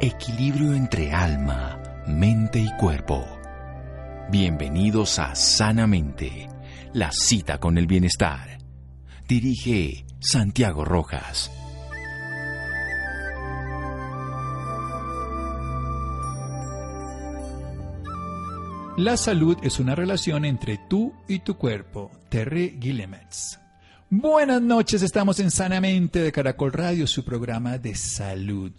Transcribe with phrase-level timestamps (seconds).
[0.00, 3.24] Equilibrio entre alma, mente y cuerpo.
[4.28, 6.48] Bienvenidos a Sanamente,
[6.92, 8.58] la cita con el bienestar.
[9.28, 11.50] Dirige Santiago Rojas.
[18.96, 22.10] La salud es una relación entre tú y tu cuerpo.
[22.28, 23.60] Terry Guillemets.
[24.10, 28.72] Buenas noches, estamos en Sanamente de Caracol Radio, su programa de salud.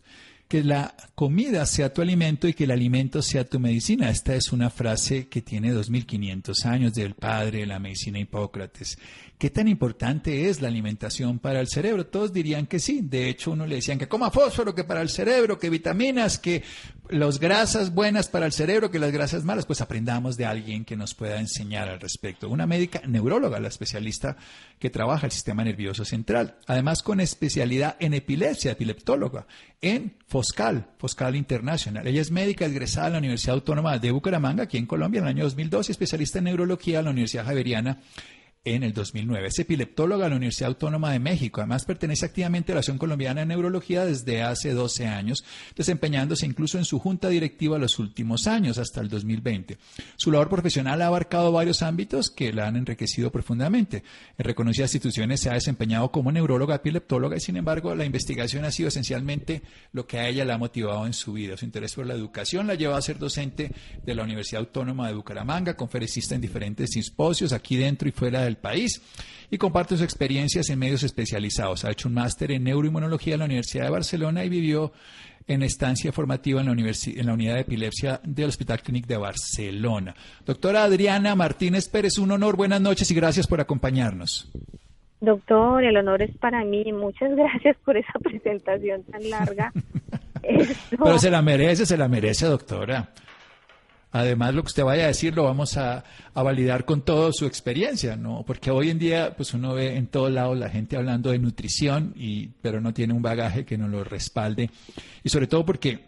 [0.56, 4.10] Que la comida sea tu alimento y que el alimento sea tu medicina.
[4.10, 8.98] Esta es una frase que tiene 2500 años del padre de la medicina Hipócrates.
[9.38, 12.06] ¿Qué tan importante es la alimentación para el cerebro?
[12.06, 13.02] Todos dirían que sí.
[13.02, 16.64] De hecho, uno le decían que coma fósforo, que para el cerebro, que vitaminas, que
[17.10, 19.66] las grasas buenas para el cerebro, que las grasas malas.
[19.66, 22.50] Pues aprendamos de alguien que nos pueda enseñar al respecto.
[22.50, 24.38] Una médica neuróloga, la especialista
[24.80, 26.58] que trabaja el sistema nervioso central.
[26.68, 29.48] Además, con especialidad en epilepsia, epileptóloga,
[29.82, 32.08] en Foscal, Foscal International.
[32.08, 35.30] Ella es médica egresada en la Universidad Autónoma de Bucaramanga, aquí en Colombia, en el
[35.30, 38.00] año 2002, y especialista en neurología en la Universidad Javeriana
[38.66, 39.48] en el 2009.
[39.48, 41.62] Es epileptóloga de la Universidad Autónoma de México.
[41.62, 46.80] Además, pertenece activamente a la Asociación Colombiana de Neurología desde hace 12 años, desempeñándose incluso
[46.80, 49.78] en su junta directiva los últimos años, hasta el 2020.
[50.18, 54.04] Su labor profesional ha abarcado varios ámbitos que la han enriquecido profundamente.
[54.38, 58.72] En reconocidas instituciones se ha desempeñado como neuróloga epileptóloga y, sin embargo, la investigación ha
[58.72, 59.62] sido esencialmente
[59.94, 61.56] lo que a ella la ha motivado en su vida.
[61.56, 63.72] Su interés por la educación la lleva a ser docente
[64.04, 68.55] de la Universidad Autónoma de Bucaramanga, conferencista en diferentes simposios aquí dentro y fuera del
[68.58, 69.02] país
[69.52, 71.86] y comparte sus experiencias en medios especializados.
[71.86, 74.92] Ha hecho un máster en neuroinmunología en la Universidad de Barcelona y vivió
[75.48, 80.16] en estancia formativa en la, en la unidad de epilepsia del Hospital Clínic de Barcelona.
[80.46, 84.52] Doctora Adriana Martínez Pérez, un honor, buenas noches y gracias por acompañarnos.
[85.22, 86.92] Doctor, el honor es para mí.
[86.92, 89.72] Muchas gracias por esa presentación tan larga.
[90.90, 93.10] Pero se la merece, se la merece, doctora.
[94.16, 98.16] Además, lo que usted vaya a decir lo vamos a, validar con toda su experiencia,
[98.16, 98.46] ¿no?
[98.48, 102.14] Porque hoy en día, pues uno ve en todos lados la gente hablando de nutrición,
[102.16, 104.70] y, pero no tiene un bagaje que nos lo respalde.
[105.22, 106.06] Y sobre todo porque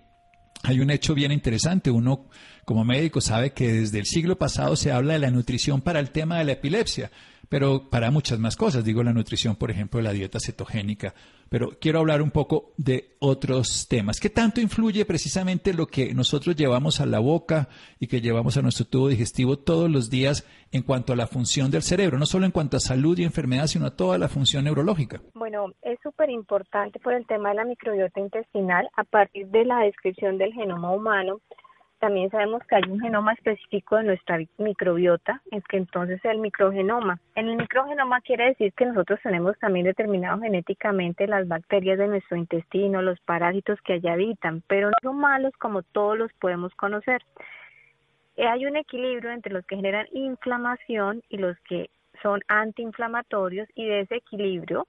[0.63, 1.91] hay un hecho bien interesante.
[1.91, 2.29] Uno,
[2.63, 6.11] como médico, sabe que desde el siglo pasado se habla de la nutrición para el
[6.11, 7.11] tema de la epilepsia
[7.49, 11.13] pero para muchas más cosas, digo la nutrición, por ejemplo, la dieta cetogénica,
[11.49, 14.19] pero quiero hablar un poco de otros temas.
[14.19, 17.69] ¿Qué tanto influye precisamente lo que nosotros llevamos a la boca
[17.99, 21.71] y que llevamos a nuestro tubo digestivo todos los días en cuanto a la función
[21.71, 24.65] del cerebro, no solo en cuanto a salud y enfermedad, sino a toda la función
[24.65, 25.21] neurológica?
[25.33, 29.79] Bueno, es súper importante por el tema de la microbiota intestinal a partir de la
[29.79, 31.39] descripción del genoma humano
[31.99, 37.19] también sabemos que hay un genoma específico de nuestra microbiota, es que entonces el microgenoma.
[37.35, 42.37] En el microgenoma quiere decir que nosotros tenemos también determinado genéticamente las bacterias de nuestro
[42.37, 47.23] intestino, los parásitos que allá habitan, pero no son malos como todos los podemos conocer.
[48.35, 51.89] Eh, hay un equilibrio entre los que generan inflamación y los que
[52.21, 54.87] son antiinflamatorios y de ese equilibrio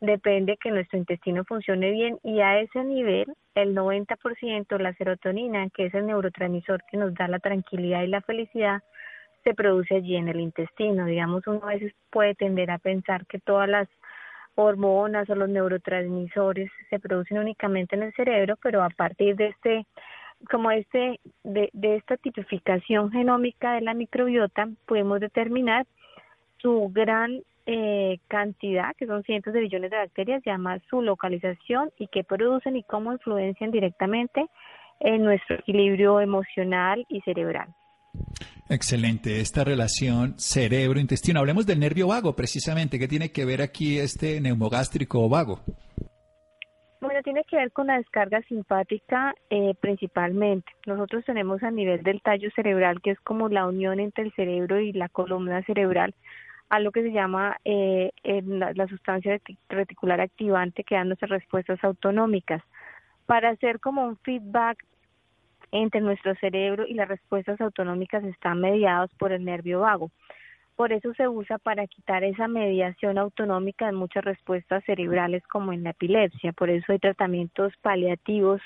[0.00, 5.86] depende que nuestro intestino funcione bien y a ese nivel el 90% la serotonina, que
[5.86, 8.82] es el neurotransmisor que nos da la tranquilidad y la felicidad,
[9.44, 11.06] se produce allí en el intestino.
[11.06, 13.88] Digamos, uno a veces puede tender a pensar que todas las
[14.54, 19.86] hormonas o los neurotransmisores se producen únicamente en el cerebro, pero a partir de este
[20.50, 25.86] como este de, de esta tipificación genómica de la microbiota podemos determinar
[26.58, 27.42] su gran
[27.72, 32.74] eh, cantidad, que son cientos de billones de bacterias, llama su localización y qué producen
[32.74, 34.44] y cómo influencian directamente
[34.98, 37.68] en nuestro equilibrio emocional y cerebral.
[38.68, 41.38] Excelente, esta relación cerebro-intestino.
[41.38, 42.98] Hablemos del nervio vago, precisamente.
[42.98, 45.60] ¿Qué tiene que ver aquí este neumogástrico vago?
[47.00, 50.70] Bueno, tiene que ver con la descarga simpática eh, principalmente.
[50.86, 54.80] Nosotros tenemos a nivel del tallo cerebral, que es como la unión entre el cerebro
[54.80, 56.14] y la columna cerebral,
[56.70, 59.38] a lo que se llama eh, la, sustancia
[59.68, 62.62] reticular activante que dan respuestas autonómicas
[63.26, 64.84] para hacer como un feedback
[65.72, 70.10] entre nuestro cerebro y las respuestas autonómicas están mediados por el nervio vago.
[70.76, 75.82] Por eso se usa para quitar esa mediación autonómica en muchas respuestas cerebrales como en
[75.84, 76.52] la epilepsia.
[76.52, 78.62] Por eso hay tratamientos paliativos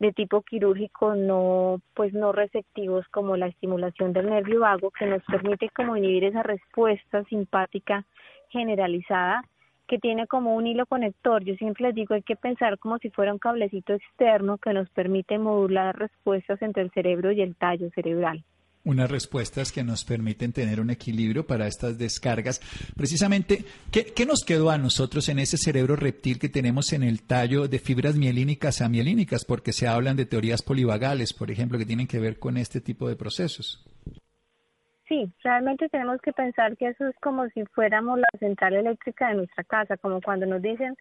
[0.00, 5.22] de tipo quirúrgico no pues no receptivos como la estimulación del nervio vago que nos
[5.24, 8.04] permite como inhibir esa respuesta simpática
[8.48, 9.44] generalizada
[9.86, 11.44] que tiene como un hilo conector.
[11.44, 14.88] Yo siempre les digo, hay que pensar como si fuera un cablecito externo que nos
[14.90, 18.44] permite modular respuestas entre el cerebro y el tallo cerebral.
[18.84, 22.60] Unas respuestas que nos permiten tener un equilibrio para estas descargas.
[22.96, 27.68] Precisamente, ¿qué, nos quedó a nosotros en ese cerebro reptil que tenemos en el tallo
[27.68, 29.44] de fibras mielínicas a mielínicas?
[29.44, 33.08] Porque se hablan de teorías polivagales, por ejemplo, que tienen que ver con este tipo
[33.08, 33.84] de procesos.
[35.08, 39.34] Sí, realmente tenemos que pensar que eso es como si fuéramos la central eléctrica de
[39.34, 40.96] nuestra casa, como cuando nos dicen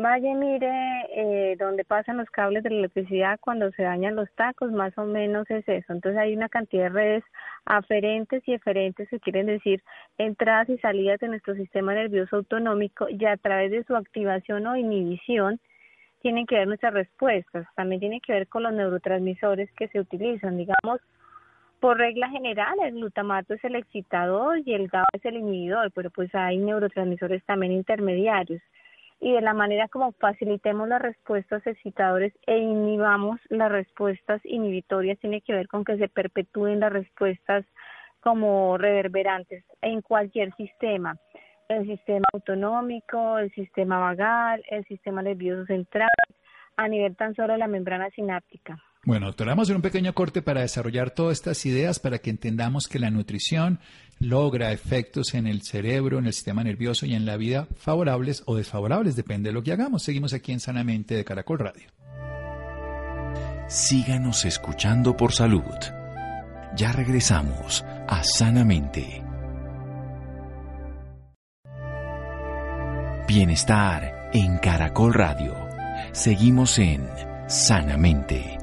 [0.00, 0.70] Vaya, mire,
[1.10, 5.04] eh, donde pasan los cables de la electricidad cuando se dañan los tacos, más o
[5.04, 5.92] menos es eso.
[5.92, 7.24] Entonces hay una cantidad de redes
[7.64, 9.82] aferentes y eferentes que quieren decir
[10.16, 14.76] entradas y salidas de nuestro sistema nervioso autonómico y a través de su activación o
[14.76, 15.58] inhibición
[16.22, 17.66] tienen que ver nuestras respuestas.
[17.74, 20.58] También tiene que ver con los neurotransmisores que se utilizan.
[20.58, 21.00] Digamos,
[21.80, 26.10] por regla general, el glutamato es el excitador y el GABA es el inhibidor, pero
[26.10, 28.62] pues hay neurotransmisores también intermediarios
[29.20, 35.40] y de la manera como facilitemos las respuestas excitadores e inhibamos las respuestas inhibitorias tiene
[35.40, 37.64] que ver con que se perpetúen las respuestas
[38.20, 41.16] como reverberantes en cualquier sistema,
[41.68, 46.08] el sistema autonómico, el sistema vagal, el sistema nervioso central,
[46.76, 48.78] a nivel tan solo de la membrana sináptica.
[49.04, 52.30] Bueno, doctora, vamos a hacer un pequeño corte para desarrollar todas estas ideas para que
[52.30, 53.80] entendamos que la nutrición
[54.18, 58.56] logra efectos en el cerebro, en el sistema nervioso y en la vida favorables o
[58.56, 60.02] desfavorables, depende de lo que hagamos.
[60.02, 61.88] Seguimos aquí en Sanamente de Caracol Radio.
[63.68, 65.62] Síganos escuchando por salud.
[66.76, 69.22] Ya regresamos a Sanamente.
[73.28, 75.54] Bienestar en Caracol Radio.
[76.12, 77.06] Seguimos en
[77.46, 78.58] Sanamente.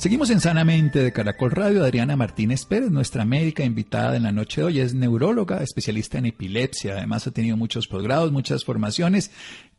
[0.00, 1.84] Seguimos en Sanamente de Caracol Radio.
[1.84, 6.24] Adriana Martínez Pérez, nuestra médica invitada en la noche de hoy, es neuróloga, especialista en
[6.24, 6.96] epilepsia.
[6.96, 9.30] Además ha tenido muchos posgrados, muchas formaciones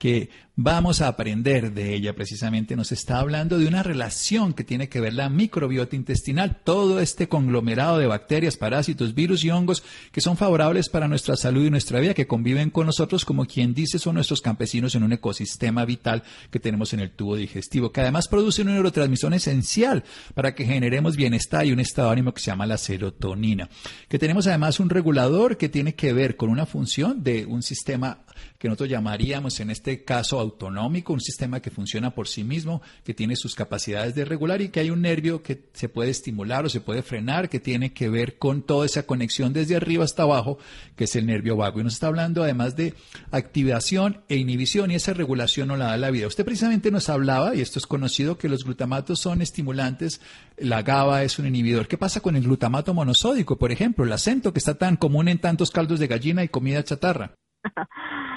[0.01, 2.15] que vamos a aprender de ella.
[2.15, 6.99] Precisamente nos está hablando de una relación que tiene que ver la microbiota intestinal, todo
[6.99, 11.69] este conglomerado de bacterias, parásitos, virus y hongos que son favorables para nuestra salud y
[11.69, 15.85] nuestra vida, que conviven con nosotros como quien dice son nuestros campesinos en un ecosistema
[15.85, 20.65] vital que tenemos en el tubo digestivo, que además produce un neurotransmisor esencial para que
[20.65, 23.69] generemos bienestar y un estado de ánimo que se llama la serotonina.
[24.09, 28.25] Que tenemos además un regulador que tiene que ver con una función de un sistema
[28.57, 33.13] que nosotros llamaríamos en este caso autonómico, un sistema que funciona por sí mismo, que
[33.13, 36.69] tiene sus capacidades de regular y que hay un nervio que se puede estimular o
[36.69, 40.57] se puede frenar, que tiene que ver con toda esa conexión desde arriba hasta abajo,
[40.95, 41.79] que es el nervio vago.
[41.79, 42.93] Y nos está hablando además de
[43.31, 46.27] activación e inhibición y esa regulación no la da la vida.
[46.27, 50.21] Usted precisamente nos hablaba, y esto es conocido, que los glutamatos son estimulantes,
[50.57, 51.87] la GABA es un inhibidor.
[51.87, 55.39] ¿Qué pasa con el glutamato monosódico, por ejemplo, el acento que está tan común en
[55.39, 57.33] tantos caldos de gallina y comida chatarra?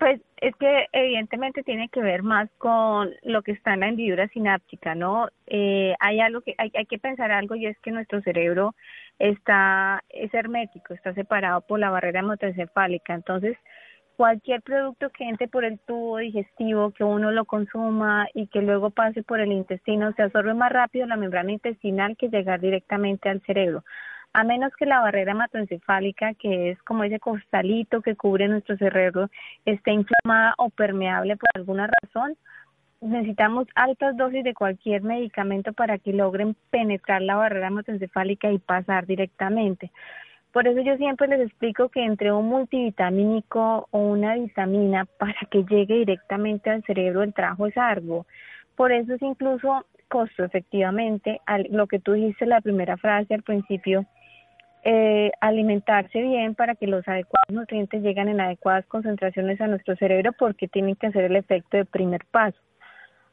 [0.00, 4.28] Pues es que evidentemente tiene que ver más con lo que está en la hendidura
[4.28, 5.28] sináptica, ¿no?
[5.46, 8.74] Eh, hay algo que hay, hay que pensar algo y es que nuestro cerebro
[9.18, 13.58] está es hermético, está separado por la barrera hematoencefálica, entonces
[14.16, 18.88] cualquier producto que entre por el tubo digestivo, que uno lo consuma y que luego
[18.88, 23.42] pase por el intestino, se absorbe más rápido la membrana intestinal que llegar directamente al
[23.42, 23.84] cerebro
[24.32, 29.28] a menos que la barrera hematoencefálica, que es como ese costalito que cubre nuestro cerebro,
[29.64, 32.36] esté inflamada o permeable por alguna razón,
[33.00, 39.06] necesitamos altas dosis de cualquier medicamento para que logren penetrar la barrera hematoencefálica y pasar
[39.06, 39.90] directamente.
[40.52, 45.64] Por eso yo siempre les explico que entre un multivitamínico o una vitamina para que
[45.64, 48.26] llegue directamente al cerebro el trabajo es arduo.
[48.76, 54.06] Por eso es incluso costo efectivamente, lo que tú dijiste la primera frase al principio,
[54.84, 60.32] eh, alimentarse bien para que los adecuados nutrientes lleguen en adecuadas concentraciones a nuestro cerebro
[60.32, 62.58] porque tienen que hacer el efecto de primer paso.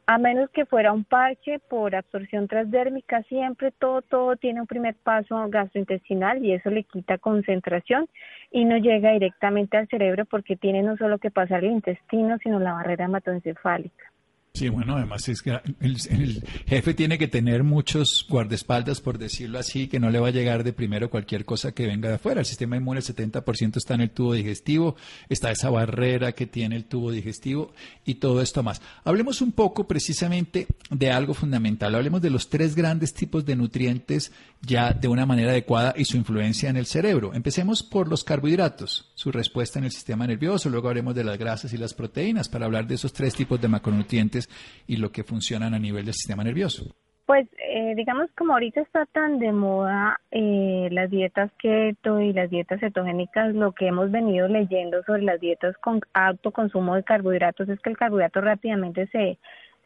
[0.06, 4.94] A menos que fuera un parche por absorción transdérmica, siempre todo, todo tiene un primer
[4.94, 8.08] paso gastrointestinal y eso le quita concentración
[8.50, 12.58] y no llega directamente al cerebro porque tiene no solo que pasar el intestino, sino
[12.58, 14.12] la barrera hematoencefálica.
[14.54, 19.86] Sí, bueno, además es que el, jefe tiene que tener muchos guardaespaldas, por decirlo así,
[19.86, 22.40] que no le va a llegar de primero cualquier cosa que venga de afuera.
[22.40, 24.96] El sistema inmune, el 70% está en el tubo digestivo,
[25.28, 27.72] está esa barrera que tiene el tubo digestivo
[28.04, 28.82] y todo esto más.
[29.04, 31.94] Hablemos un poco precisamente de algo fundamental.
[31.94, 36.16] Hablemos de los tres grandes tipos de nutrientes ya de una manera adecuada y su
[36.16, 37.32] influencia en el cerebro.
[37.32, 41.72] Empecemos por los carbohidratos, su respuesta en el sistema nervioso, luego hablemos de las grasas
[41.72, 44.47] y las proteínas para hablar de esos tres tipos de macronutrientes
[44.86, 46.94] y lo que funcionan a nivel del sistema nervioso.
[47.26, 52.48] Pues eh, digamos como ahorita está tan de moda eh, las dietas keto y las
[52.48, 57.68] dietas cetogénicas, lo que hemos venido leyendo sobre las dietas con alto consumo de carbohidratos
[57.68, 59.38] es que el carbohidrato rápidamente se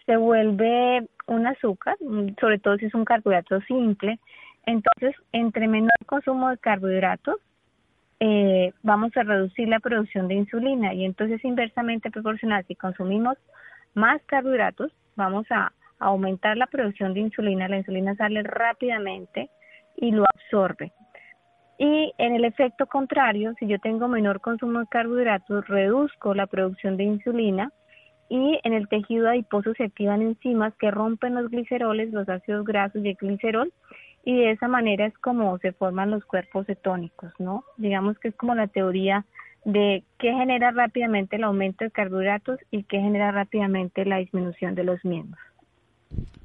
[0.06, 1.96] se vuelve un azúcar,
[2.40, 4.18] sobre todo si es un carbohidrato simple.
[4.66, 7.36] Entonces, entre menor consumo de carbohidratos,
[8.20, 13.36] eh, vamos a reducir la producción de insulina y entonces inversamente proporcional, si consumimos
[13.94, 19.50] más carbohidratos, vamos a aumentar la producción de insulina, la insulina sale rápidamente
[19.96, 20.92] y lo absorbe.
[21.78, 26.96] Y en el efecto contrario, si yo tengo menor consumo de carbohidratos, reduzco la producción
[26.96, 27.72] de insulina
[28.28, 33.04] y en el tejido adiposo se activan enzimas que rompen los gliceroles, los ácidos grasos
[33.04, 33.72] y el glicerol
[34.24, 37.64] y de esa manera es como se forman los cuerpos cetónicos, ¿no?
[37.76, 39.24] Digamos que es como la teoría
[39.64, 44.84] de qué genera rápidamente el aumento de carbohidratos y qué genera rápidamente la disminución de
[44.84, 45.40] los miembros.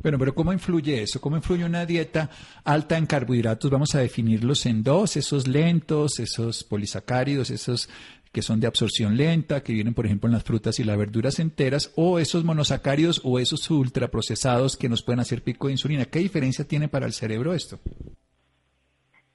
[0.02, 1.20] Bueno, pero ¿cómo influye eso?
[1.20, 2.30] ¿Cómo influye una dieta
[2.64, 3.70] alta en carbohidratos?
[3.70, 7.90] Vamos a definirlos en dos, esos lentos, esos polisacáridos, esos
[8.32, 11.40] que son de absorción lenta, que vienen, por ejemplo, en las frutas y las verduras
[11.40, 16.06] enteras, o esos monosacáridos o esos ultraprocesados que nos pueden hacer pico de insulina.
[16.06, 17.80] ¿Qué diferencia tiene para el cerebro esto?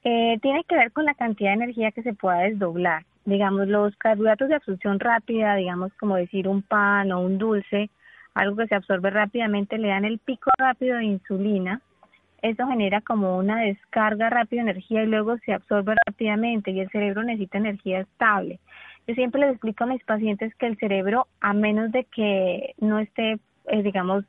[0.05, 3.05] Eh, tiene que ver con la cantidad de energía que se pueda desdoblar.
[3.25, 7.91] Digamos, los carbohidratos de absorción rápida, digamos, como decir un pan o un dulce,
[8.35, 11.81] algo que se absorbe rápidamente, le dan el pico rápido de insulina.
[12.41, 16.91] Eso genera como una descarga rápida de energía y luego se absorbe rápidamente y el
[16.91, 18.59] cerebro necesita energía estable.
[19.07, 22.99] Yo siempre les explico a mis pacientes que el cerebro, a menos de que no
[22.99, 24.25] esté, eh, digamos,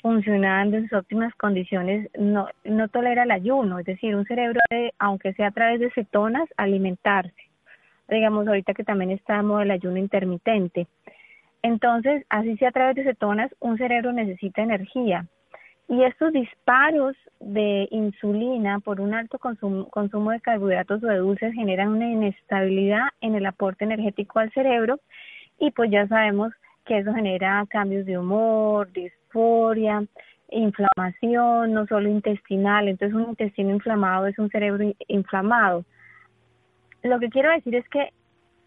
[0.00, 3.78] funcionando en sus óptimas condiciones, no, no tolera el ayuno.
[3.78, 4.60] Es decir, un cerebro,
[4.98, 7.49] aunque sea a través de cetonas, alimentarse.
[8.10, 10.86] Digamos, ahorita que también estamos el ayuno intermitente.
[11.62, 15.26] Entonces, así sea a través de cetonas, un cerebro necesita energía.
[15.88, 21.88] Y estos disparos de insulina por un alto consumo, de carbohidratos o de dulces generan
[21.88, 25.00] una inestabilidad en el aporte energético al cerebro
[25.58, 26.52] y pues ya sabemos
[26.84, 30.04] que eso genera cambios de humor, disforia,
[30.50, 32.86] inflamación, no solo intestinal.
[32.86, 35.84] Entonces un intestino inflamado es un cerebro inflamado.
[37.02, 38.10] Lo que quiero decir es que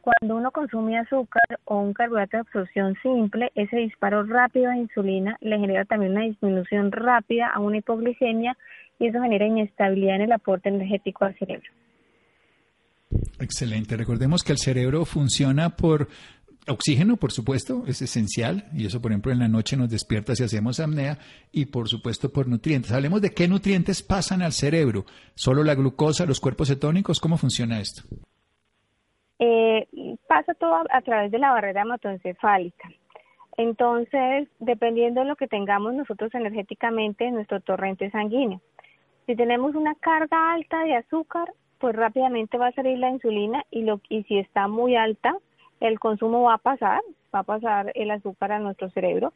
[0.02, 5.38] cuando uno consume azúcar o un carbohidrato de absorción simple, ese disparo rápido de insulina
[5.40, 8.58] le genera también una disminución rápida a una hipoglicemia
[9.00, 11.70] y eso genera inestabilidad en el aporte energético al cerebro.
[13.40, 13.96] Excelente.
[13.96, 16.08] Recordemos que el cerebro funciona por
[16.68, 20.44] oxígeno, por supuesto, es esencial, y eso, por ejemplo, en la noche nos despierta si
[20.44, 21.18] hacemos apnea,
[21.52, 22.92] y por supuesto por nutrientes.
[22.92, 25.06] Hablemos de qué nutrientes pasan al cerebro.
[25.36, 27.20] ¿Solo la glucosa, los cuerpos cetónicos?
[27.20, 28.04] ¿Cómo funciona esto?
[29.40, 29.88] Eh,
[30.28, 32.90] pasa todo a, través de la barrera hematoencefálica.
[33.58, 38.62] Entonces, dependiendo de lo que tengamos nosotros energéticamente en nuestro torrente sanguíneo.
[39.26, 43.84] Si tenemos una carga alta de azúcar, pues rápidamente va a salir la insulina y,
[43.84, 45.36] lo, y si está muy alta,
[45.88, 47.02] el consumo va a pasar,
[47.34, 49.34] va a pasar el azúcar a nuestro cerebro.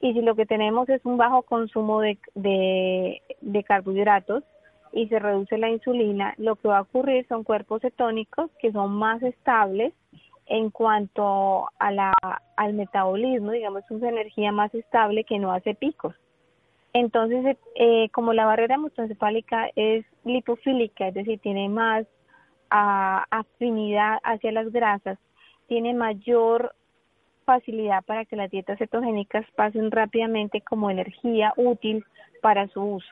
[0.00, 4.42] Y si lo que tenemos es un bajo consumo de, de carbohidratos,
[4.92, 8.92] y se reduce la insulina, lo que va a ocurrir son cuerpos cetónicos que son
[8.92, 9.92] más estables
[10.46, 12.12] en cuanto a la,
[12.56, 16.14] al metabolismo, digamos, es una energía más estable que no hace picos.
[16.92, 22.04] Entonces, eh, como la barrera hematoencefálica es lipofílica, es decir, tiene más
[22.70, 25.18] ah, afinidad hacia las grasas,
[25.70, 26.74] tiene mayor
[27.44, 32.04] facilidad para que las dietas cetogénicas pasen rápidamente como energía útil
[32.42, 33.08] para su uso.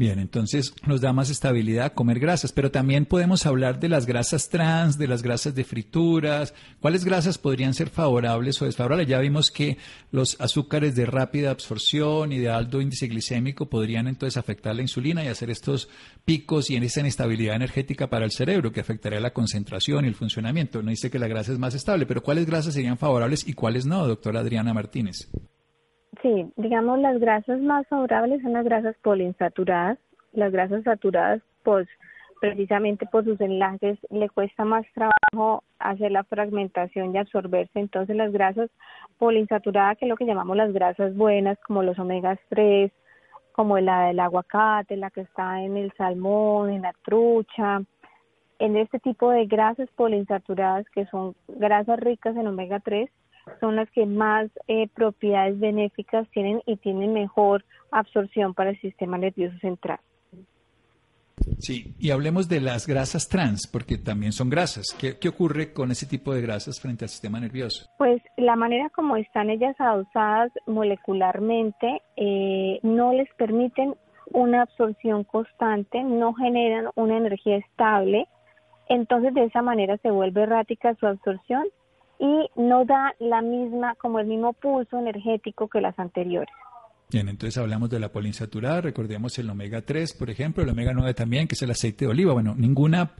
[0.00, 4.48] Bien, entonces nos da más estabilidad comer grasas, pero también podemos hablar de las grasas
[4.48, 6.54] trans, de las grasas de frituras.
[6.80, 9.08] ¿Cuáles grasas podrían ser favorables o desfavorables?
[9.08, 9.76] Ya vimos que
[10.10, 15.22] los azúcares de rápida absorción y de alto índice glicémico podrían entonces afectar la insulina
[15.22, 15.90] y hacer estos
[16.24, 20.82] picos y esa inestabilidad energética para el cerebro que afectaría la concentración y el funcionamiento.
[20.82, 23.84] No dice que la grasa es más estable, pero ¿cuáles grasas serían favorables y cuáles
[23.84, 25.28] no, doctora Adriana Martínez?
[26.22, 29.98] Sí, digamos las grasas más favorables son las grasas poliinsaturadas.
[30.32, 31.88] Las grasas saturadas, pues
[32.40, 37.80] precisamente por sus enlaces le cuesta más trabajo hacer la fragmentación y absorberse.
[37.80, 38.70] Entonces las grasas
[39.18, 42.92] poliinsaturadas, que es lo que llamamos las grasas buenas, como los omegas 3,
[43.52, 47.82] como la del aguacate, la que está en el salmón, en la trucha,
[48.58, 53.10] en este tipo de grasas poliinsaturadas que son grasas ricas en omega 3,
[53.60, 59.18] son las que más eh, propiedades benéficas tienen y tienen mejor absorción para el sistema
[59.18, 60.00] nervioso central.
[61.58, 64.96] Sí, y hablemos de las grasas trans, porque también son grasas.
[64.98, 67.86] ¿Qué, ocurre con ese tipo de grasas frente al sistema nervioso?
[67.98, 73.94] Pues la manera como están ellas adosadas molecularmente eh, no les permiten
[74.32, 78.26] una absorción constante, no generan una energía estable,
[78.88, 81.64] entonces de esa manera se vuelve errática su absorción
[82.20, 86.54] y no da la misma, como el mismo pulso energético que las anteriores.
[87.10, 91.14] Bien, entonces hablamos de la poliinsaturada, recordemos el omega 3, por ejemplo, el omega 9
[91.14, 92.34] también, que es el aceite de oliva.
[92.34, 93.10] Bueno, ninguna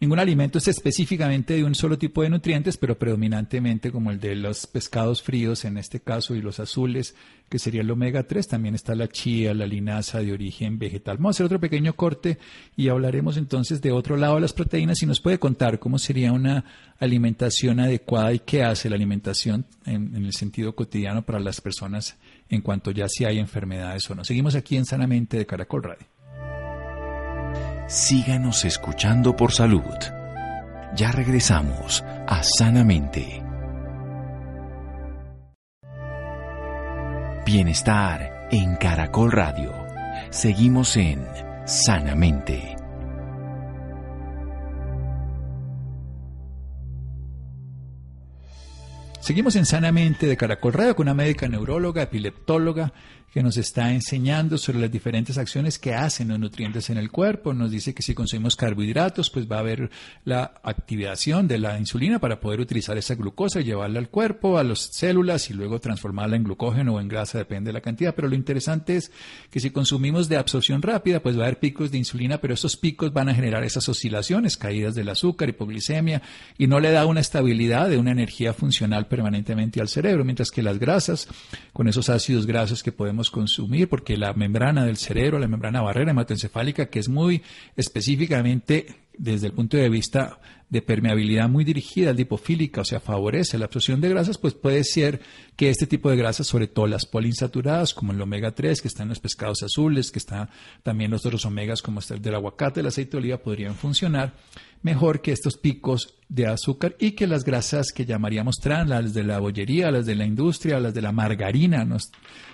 [0.00, 4.34] Ningún alimento es específicamente de un solo tipo de nutrientes, pero predominantemente como el de
[4.34, 7.14] los pescados fríos en este caso y los azules,
[7.50, 8.48] que sería el omega 3.
[8.48, 11.18] También está la chía, la linaza de origen vegetal.
[11.18, 12.38] Vamos a hacer otro pequeño corte
[12.78, 16.32] y hablaremos entonces de otro lado de las proteínas y nos puede contar cómo sería
[16.32, 16.64] una
[16.98, 22.16] alimentación adecuada y qué hace la alimentación en, en el sentido cotidiano para las personas
[22.48, 24.24] en cuanto ya si hay enfermedades o no.
[24.24, 26.19] Seguimos aquí en Sanamente de Caracol Radio
[27.90, 29.82] síganos escuchando por salud.
[30.94, 33.42] Ya regresamos a Sanamente.
[37.44, 39.72] Bienestar en Caracol Radio.
[40.30, 41.26] Seguimos en
[41.64, 42.76] Sanamente.
[49.18, 52.92] Seguimos en Sanamente de Caracol Radio con una médica neuróloga, epileptóloga,
[53.32, 57.54] que nos está enseñando sobre las diferentes acciones que hacen los nutrientes en el cuerpo.
[57.54, 59.90] Nos dice que si consumimos carbohidratos, pues va a haber
[60.24, 64.64] la activación de la insulina para poder utilizar esa glucosa y llevarla al cuerpo, a
[64.64, 68.14] las células y luego transformarla en glucógeno o en grasa, depende de la cantidad.
[68.14, 69.12] Pero lo interesante es
[69.50, 72.76] que si consumimos de absorción rápida, pues va a haber picos de insulina, pero esos
[72.76, 76.22] picos van a generar esas oscilaciones, caídas del azúcar, hipoglicemia,
[76.58, 80.62] y no le da una estabilidad de una energía funcional permanentemente al cerebro, mientras que
[80.62, 81.28] las grasas,
[81.72, 86.12] con esos ácidos grasos que podemos consumir, porque la membrana del cerebro, la membrana barrera
[86.12, 87.42] hematoencefálica, que es muy
[87.76, 88.86] específicamente
[89.16, 90.40] desde el punto de vista
[90.70, 95.20] de permeabilidad muy dirigida lipofílica, o sea, favorece la absorción de grasas, pues puede ser
[95.56, 99.02] que este tipo de grasas, sobre todo las poliinsaturadas, como el omega 3, que está
[99.02, 100.48] en los pescados azules, que está
[100.84, 104.34] también los otros omegas, como el del aguacate, el aceite de oliva, podrían funcionar
[104.82, 109.24] mejor que estos picos de azúcar y que las grasas que llamaríamos trans, las de
[109.24, 111.86] la bollería, las de la industria, las de la margarina,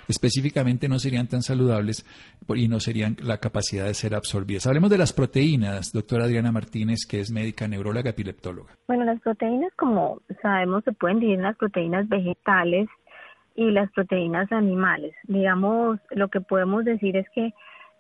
[0.09, 2.05] específicamente no serían tan saludables
[2.55, 4.67] y no serían la capacidad de ser absorbidas.
[4.67, 8.75] Hablemos de las proteínas, doctora Adriana Martínez, que es médica neuróloga epileptóloga.
[8.89, 12.89] Bueno, las proteínas, como sabemos, se pueden dividir en las proteínas vegetales
[13.55, 15.15] y las proteínas animales.
[15.25, 17.53] Digamos, lo que podemos decir es que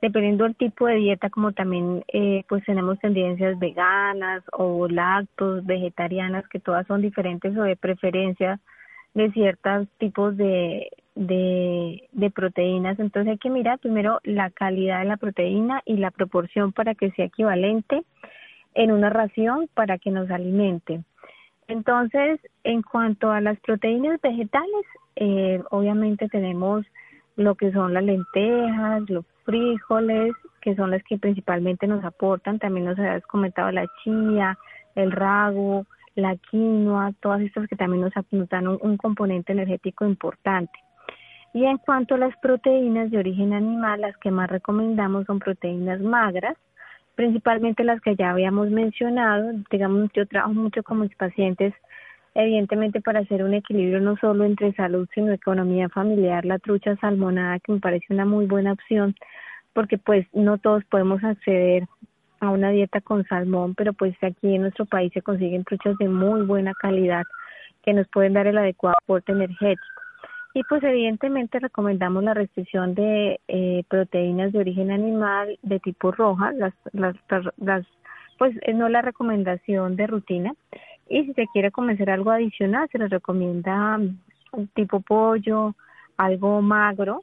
[0.03, 6.47] dependiendo del tipo de dieta, como también eh, pues tenemos tendencias veganas o lactos, vegetarianas,
[6.49, 8.61] que todas son diferentes o de preferencia
[9.15, 12.99] de ciertos tipos de, de, de proteínas.
[12.99, 17.11] Entonces hay que mirar primero la calidad de la proteína y la proporción para que
[17.13, 18.03] sea equivalente
[18.77, 21.03] en una ración para que nos alimente.
[21.67, 24.87] Entonces, en cuanto a las proteínas vegetales,
[25.17, 26.87] eh, obviamente tenemos
[27.37, 32.59] lo que son las lentejas, los frijoles, que son las que principalmente nos aportan.
[32.59, 34.59] También nos habías comentado la chía,
[34.95, 40.79] el rago, la quinoa, todas estas que también nos, dan un, componente energético importante.
[41.55, 46.01] Y en cuanto a las proteínas de origen animal, las que más recomendamos son proteínas
[46.01, 46.57] magras,
[47.17, 49.53] principalmente las que ya habíamos mencionado.
[49.71, 51.75] Digamos, yo trabajo mucho con mis pacientes
[52.35, 57.59] evidentemente para hacer un equilibrio no solo entre salud sino economía familiar, la trucha salmonada
[57.61, 59.15] que me parece una muy buena opción
[59.73, 61.87] porque pues no todos podemos acceder
[62.41, 66.09] a una dieta con salmón, pero pues aquí en nuestro país se consiguen truchas de
[66.09, 67.25] muy buena calidad
[67.83, 69.96] que nos pueden dar el adecuado aporte energético.
[70.57, 76.51] Y pues evidentemente recomendamos la restricción de eh, proteínas de origen animal de tipo roja,
[76.53, 77.15] las, las,
[77.59, 77.87] las,
[78.39, 80.55] pues no la recomendación de rutina,
[81.11, 83.99] y si se quiere comer algo adicional, se les recomienda
[84.53, 85.75] un tipo pollo,
[86.17, 87.21] algo magro,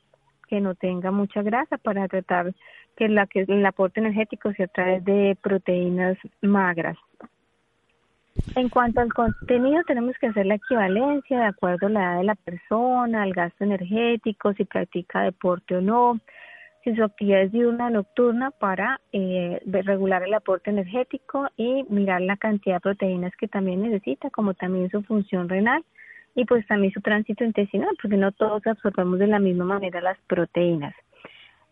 [0.47, 2.53] que no tenga mucha grasa para tratar
[2.95, 6.97] que, la, que el aporte energético sea a través de proteínas magras.
[8.55, 12.23] En cuanto al contenido, tenemos que hacer la equivalencia de acuerdo a la edad de
[12.25, 16.19] la persona, al gasto energético, si practica deporte o no,
[16.83, 22.21] si su actividad es diurna o nocturna para eh, regular el aporte energético y mirar
[22.21, 25.83] la cantidad de proteínas que también necesita, como también su función renal
[26.35, 30.17] y pues también su tránsito intestinal, porque no todos absorbemos de la misma manera las
[30.27, 30.93] proteínas.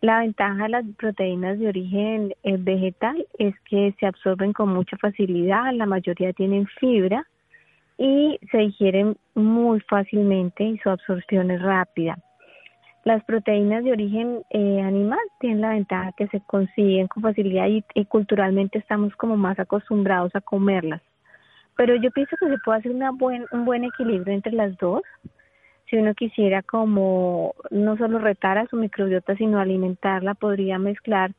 [0.02, 4.96] La ventaja de las proteínas de origen eh, vegetal es que se absorben con mucha
[4.96, 7.24] facilidad, la mayoría tienen fibra
[7.98, 12.18] y se digieren muy fácilmente y su absorción es rápida.
[13.04, 18.04] Las proteínas de origen eh, animal tienen la ventaja que se consiguen con facilidad y,
[18.06, 21.00] culturalmente estamos como más acostumbrados a comerlas.
[21.76, 25.02] Pero yo pienso que se puede hacer una buen, un buen equilibrio entre las dos.
[25.92, 31.32] Si uno quisiera como no solo retar a su microbiota, sino alimentarla, podría mezclar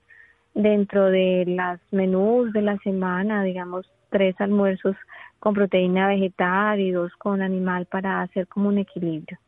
[0.54, 4.96] dentro de las menús de la semana, digamos, tres almuerzos
[5.40, 9.40] con proteína vegetal y dos con animal para hacer como un equilibrio.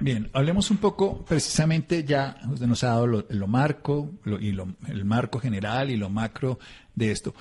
[0.00, 5.38] Bien, hablemos un poco precisamente ya, usted nos ha dado lo, marco y el marco
[5.38, 6.58] general y lo macro
[6.96, 7.32] de esto.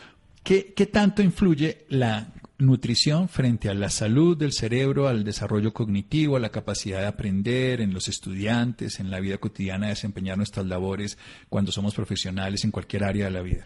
[0.44, 2.28] ¿Qué, ¿Qué tanto influye la
[2.62, 7.82] nutrición frente a la salud del cerebro, al desarrollo cognitivo, a la capacidad de aprender
[7.82, 11.18] en los estudiantes, en la vida cotidiana, de desempeñar nuestras labores
[11.50, 13.66] cuando somos profesionales en cualquier área de la vida?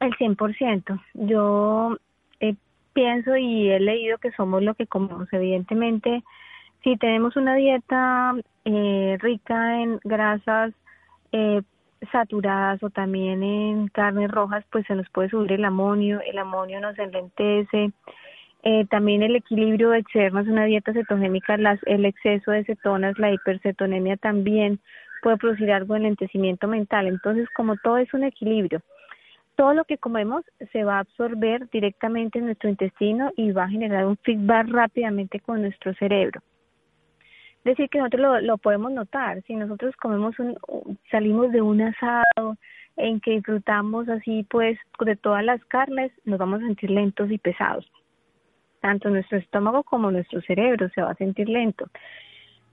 [0.00, 1.00] El 100%.
[1.14, 1.96] Yo
[2.40, 2.54] eh,
[2.92, 5.28] pienso y he leído que somos lo que comemos.
[5.32, 6.22] Evidentemente,
[6.82, 10.74] si tenemos una dieta eh, rica en grasas,
[11.32, 11.62] eh,
[12.12, 16.80] saturadas o también en carnes rojas, pues se nos puede subir el amonio, el amonio
[16.80, 17.92] nos enlentece,
[18.62, 23.32] eh, también el equilibrio de excedernos una dieta cetogénica, las, el exceso de cetonas, la
[23.32, 24.80] hipercetonemia también
[25.22, 26.00] puede producir algo de
[26.66, 27.06] mental.
[27.06, 28.80] Entonces, como todo es un equilibrio,
[29.54, 33.70] todo lo que comemos se va a absorber directamente en nuestro intestino y va a
[33.70, 36.42] generar un feedback rápidamente con nuestro cerebro
[37.66, 39.42] decir que nosotros lo, podemos notar.
[39.42, 40.56] Si nosotros comemos un,
[41.10, 42.56] salimos de un asado
[42.96, 47.38] en que disfrutamos así pues de todas las carnes, nos vamos a sentir lentos y
[47.38, 47.90] pesados.
[48.80, 51.88] Tanto nuestro estómago como nuestro cerebro se va a sentir lento.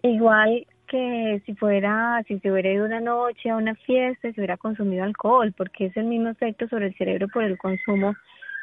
[0.03, 4.57] Igual que si fuera, si se hubiera ido una noche a una fiesta se hubiera
[4.57, 8.15] consumido alcohol, porque es el mismo efecto sobre el cerebro por el consumo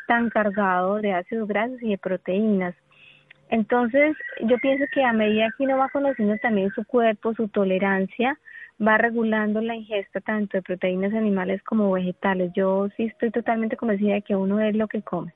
[0.06, 2.74] tan cargado de ácidos grasos y de proteínas.
[3.50, 8.38] Entonces, yo pienso que a medida que uno va conociendo también su cuerpo, su tolerancia,
[8.80, 12.52] va regulando la ingesta tanto de proteínas animales como vegetales.
[12.54, 15.34] Yo sí estoy totalmente convencida de que uno es lo que come.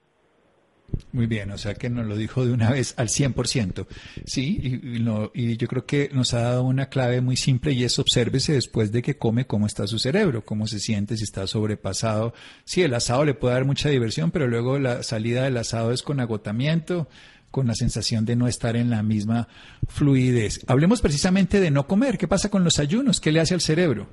[1.12, 3.86] Muy bien, o sea que nos lo dijo de una vez al 100%.
[4.24, 4.98] Sí, y,
[5.34, 8.92] y, yo creo que nos ha dado una clave muy simple y es obsérvese después
[8.92, 12.32] de que come cómo está su cerebro, cómo se siente, si está sobrepasado.
[12.64, 16.02] Sí, el asado le puede dar mucha diversión, pero luego la salida del asado es
[16.02, 17.08] con agotamiento,
[17.54, 19.46] con la sensación de no estar en la misma
[19.86, 20.64] fluidez.
[20.66, 22.18] Hablemos precisamente de no comer.
[22.18, 23.20] ¿Qué pasa con los ayunos?
[23.20, 24.08] ¿Qué le hace al cerebro?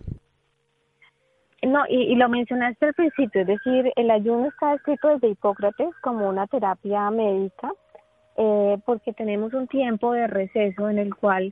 [1.64, 6.30] No, y, lo mencionaste al principio, es decir, el ayuno está escrito desde Hipócrates como
[6.30, 7.72] una terapia médica,
[8.38, 11.52] eh, porque tenemos un tiempo de receso en el cual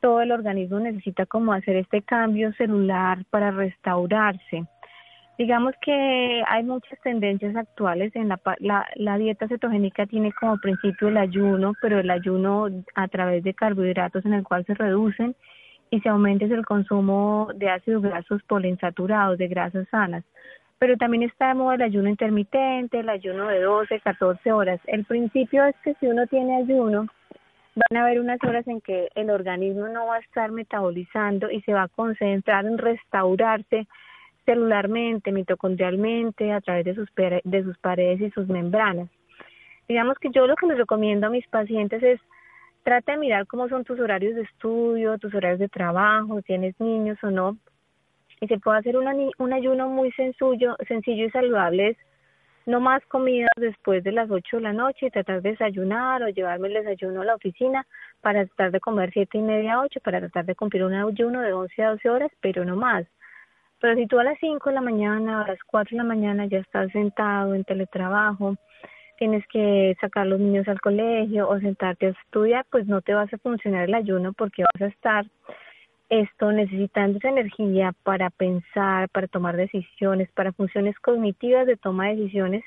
[0.00, 4.66] todo el organismo necesita como hacer este cambio celular para restaurarse.
[5.42, 8.38] Digamos que hay muchas tendencias actuales en la,
[8.94, 14.24] la, dieta cetogénica tiene como principio el ayuno, pero el ayuno a través de carbohidratos
[14.24, 15.34] en el cual se reducen
[15.90, 20.22] y se aumenta el consumo de ácidos grasos poliinsaturados, de grasas sanas.
[20.78, 24.78] Pero también está de moda el ayuno intermitente, el ayuno de 12, 14 horas.
[24.86, 27.08] El principio es que si uno tiene ayuno,
[27.74, 31.62] van a haber unas horas en que el organismo no va a estar metabolizando y
[31.62, 33.88] se va a concentrar en restaurarse
[34.44, 39.08] celularmente, mitocondrialmente, a través de sus, de sus paredes y sus membranas.
[39.88, 42.20] Digamos que yo lo que les recomiendo a mis pacientes es
[42.82, 46.78] trata de mirar cómo son tus horarios de estudio, tus horarios de trabajo, si tienes
[46.80, 47.56] niños o no.
[48.40, 51.96] Y se puede hacer un ayuno muy sencillo, sencillo y saludable, es
[52.66, 56.28] no más comidas después de las 8 de la noche y tratar de desayunar o
[56.28, 57.86] llevarme el desayuno a la oficina
[58.20, 61.52] para tratar de comer siete y media, 8, para tratar de cumplir un ayuno de
[61.52, 63.06] 11 a 12 horas, pero no más.
[63.82, 66.46] Pero si tú a las 5 de la mañana a las 4 de la mañana
[66.46, 68.56] ya estás sentado en teletrabajo,
[69.18, 73.12] tienes que sacar a los niños al colegio o sentarte a estudiar, pues no te
[73.12, 75.26] vas a funcionar el ayuno porque vas a estar
[76.10, 82.16] esto necesitando esa energía para pensar, para tomar decisiones, para funciones cognitivas de toma de
[82.16, 82.62] decisiones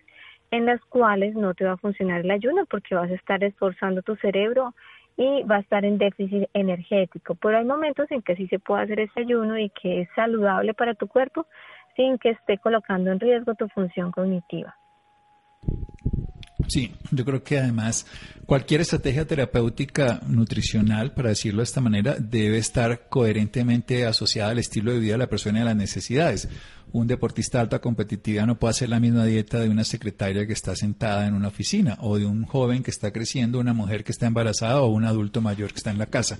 [0.51, 4.01] en las cuales no te va a funcionar el ayuno porque vas a estar esforzando
[4.01, 4.73] tu cerebro
[5.17, 7.35] y va a estar en déficit energético.
[7.35, 10.73] Pero hay momentos en que sí se puede hacer ese ayuno y que es saludable
[10.73, 11.47] para tu cuerpo
[11.95, 14.75] sin que esté colocando en riesgo tu función cognitiva.
[16.67, 18.07] Sí, yo creo que además
[18.45, 24.91] cualquier estrategia terapéutica nutricional, para decirlo de esta manera, debe estar coherentemente asociada al estilo
[24.91, 26.49] de vida de la persona y a las necesidades
[26.91, 30.53] un deportista de alta competitividad no puede hacer la misma dieta de una secretaria que
[30.53, 34.11] está sentada en una oficina o de un joven que está creciendo, una mujer que
[34.11, 36.39] está embarazada o un adulto mayor que está en la casa.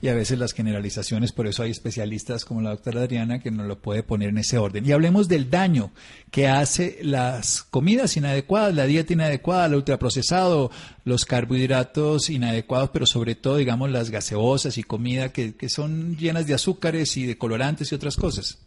[0.00, 3.66] Y a veces las generalizaciones, por eso hay especialistas como la doctora Adriana que nos
[3.66, 4.84] lo puede poner en ese orden.
[4.84, 5.92] Y hablemos del daño
[6.32, 10.70] que hace las comidas inadecuadas, la dieta inadecuada, el ultraprocesado,
[11.04, 16.46] los carbohidratos inadecuados, pero sobre todo, digamos, las gaseosas y comida que, que son llenas
[16.46, 18.58] de azúcares y de colorantes y otras cosas.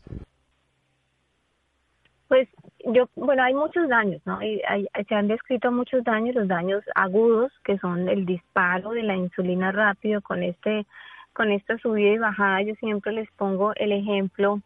[2.35, 2.49] Pues
[2.93, 4.43] yo, bueno, hay muchos daños, ¿no?
[4.43, 4.61] Y
[5.07, 9.71] se han descrito muchos daños, los daños agudos, que son el disparo de la insulina
[9.71, 10.85] rápido con este,
[11.31, 12.61] con esta subida y bajada.
[12.63, 14.59] Yo siempre les pongo el ejemplo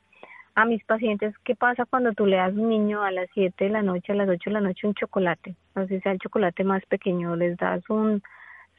[0.56, 3.70] a mis pacientes, ¿qué pasa cuando tú le das un niño a las 7 de
[3.70, 5.54] la noche, a las 8 de la noche un chocolate?
[5.76, 8.24] No sé si sea el chocolate más pequeño, les das un,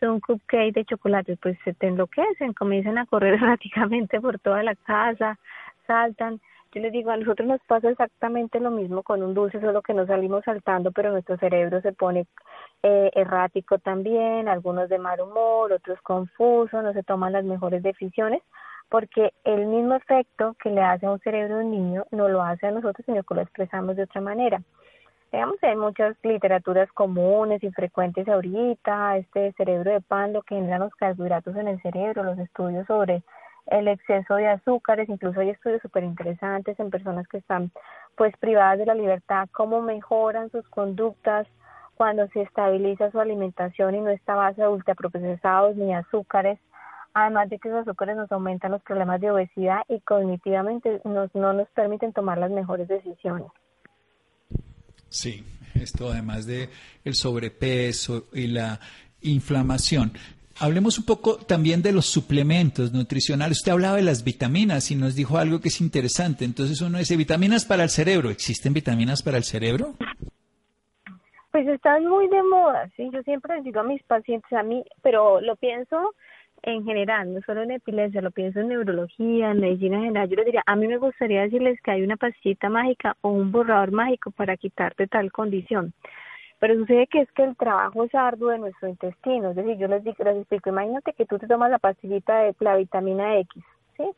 [0.03, 4.75] un cupcake de chocolate, pues se te enloquecen, comienzan a correr erráticamente por toda la
[4.75, 5.39] casa,
[5.87, 6.41] saltan.
[6.73, 9.93] Yo les digo, a nosotros nos pasa exactamente lo mismo con un dulce, solo que
[9.93, 12.27] nos salimos saltando, pero nuestro cerebro se pone
[12.85, 18.41] eh, errático también, algunos de mal humor, otros confusos, no se toman las mejores decisiones,
[18.89, 22.41] porque el mismo efecto que le hace a un cerebro de un niño no lo
[22.41, 24.63] hace a nosotros, sino que lo expresamos de otra manera.
[25.33, 30.81] Digamos, hay muchas literaturas comunes y frecuentes ahorita, este cerebro de pan, lo que generan
[30.81, 33.23] los carbohidratos en el cerebro, los estudios sobre
[33.67, 37.71] el exceso de azúcares, incluso hay estudios súper interesantes en personas que están
[38.17, 41.47] pues privadas de la libertad, cómo mejoran sus conductas
[41.95, 46.59] cuando se estabiliza su alimentación y no está base de ultraprocesados ni azúcares,
[47.13, 51.53] además de que los azúcares nos aumentan los problemas de obesidad y cognitivamente nos, no
[51.53, 53.49] nos permiten tomar las mejores decisiones.
[55.09, 55.45] Sí,
[55.75, 56.71] esto además de
[57.05, 58.81] el sobrepeso y la
[59.21, 60.13] inflamación.
[60.61, 63.59] Hablemos un poco también de los suplementos nutricionales.
[63.59, 66.45] Usted hablaba de las vitaminas y nos dijo algo que es interesante.
[66.45, 68.29] Entonces uno dice, vitaminas para el cerebro.
[68.29, 69.95] ¿Existen vitaminas para el cerebro?
[71.51, 73.09] Pues están muy de moda, sí.
[73.11, 76.15] Yo siempre les digo a mis pacientes, a mí, pero lo pienso
[76.63, 80.45] en general, no solo en epilepsia, lo pienso en neurología, en medicina general, yo les
[80.45, 84.31] diría, a mí me gustaría decirles que hay una pastillita mágica o un borrador mágico
[84.31, 85.95] para quitarte tal condición.
[86.61, 89.89] Pero sucede que es que el trabajo es arduo de nuestro intestino, es decir, yo
[89.89, 93.65] les, digo, les explico, imagínate que tú te tomas la pastillita de la vitamina X,
[93.97, 94.11] ¿sí?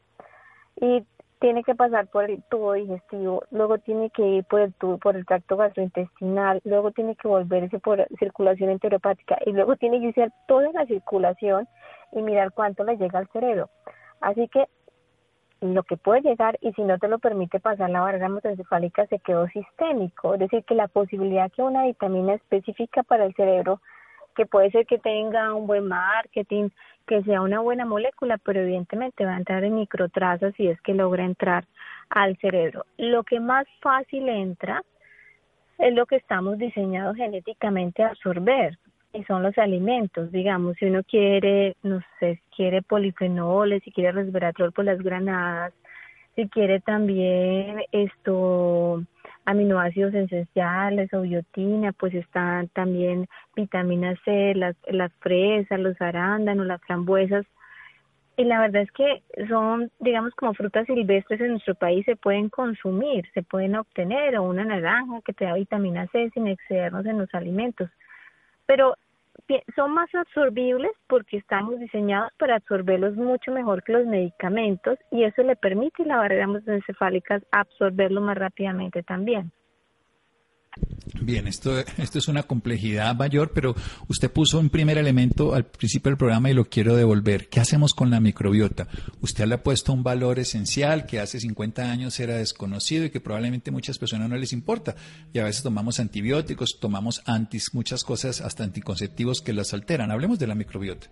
[0.80, 1.06] Y
[1.38, 5.16] tiene que pasar por el tubo digestivo, luego tiene que ir por el tubo, por
[5.16, 10.32] el tracto gastrointestinal, luego tiene que volverse por circulación enteropática y luego tiene que hacer
[10.48, 11.68] toda la circulación
[12.10, 13.70] y mirar cuánto le llega al cerebro.
[14.20, 14.66] Así que
[15.62, 19.20] lo que puede llegar y si no te lo permite pasar la barrera hematoencefálica se
[19.20, 23.80] quedó sistémico, es decir, que la posibilidad que una vitamina específica para el cerebro,
[24.34, 26.70] que puede ser que tenga un buen marketing,
[27.06, 30.94] que sea una buena molécula, pero evidentemente va a entrar en microtrazas si es que
[30.94, 31.64] logra entrar
[32.10, 32.84] al cerebro.
[32.98, 34.82] Lo que más fácil entra
[35.78, 38.78] es lo que estamos diseñados genéticamente a absorber
[39.12, 44.72] y son los alimentos, digamos, si uno quiere, no sé, quiere polifenoles, si quiere resveratrol
[44.72, 45.74] por las granadas,
[46.34, 49.02] si quiere también esto
[49.44, 56.80] aminoácidos esenciales o biotina, pues están también vitamina C, las, las fresas, los arándanos, las
[56.82, 57.44] frambuesas.
[58.38, 62.48] Y la verdad es que son, digamos, como frutas silvestres en nuestro país se pueden
[62.48, 67.18] consumir, se pueden obtener, o una naranja que te da vitamina C sin excedernos en
[67.18, 67.90] los alimentos
[68.72, 68.96] pero
[69.76, 75.42] son más absorbibles porque estamos diseñados para absorberlos mucho mejor que los medicamentos y eso
[75.42, 79.52] le permite a la barrera encefálica absorberlo más rápidamente también.
[81.20, 83.74] Bien, esto, es una complejidad mayor, pero
[84.08, 87.48] usted puso un primer elemento al principio del programa y lo quiero devolver.
[87.48, 88.88] ¿Qué hacemos con la microbiota?
[89.20, 93.20] Usted le ha puesto un valor esencial que hace 50 años era desconocido y que
[93.20, 94.94] probablemente muchas personas no les importa.
[95.32, 100.10] Y a veces tomamos antibióticos, tomamos antis, muchas cosas, hasta anticonceptivos que las alteran.
[100.10, 101.08] Hablemos de la microbiota.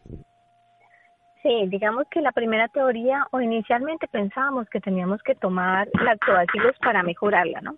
[1.43, 7.03] Sí, digamos que la primera teoría, o inicialmente pensábamos que teníamos que tomar lactobacilos para
[7.03, 7.77] mejorarla, ¿no?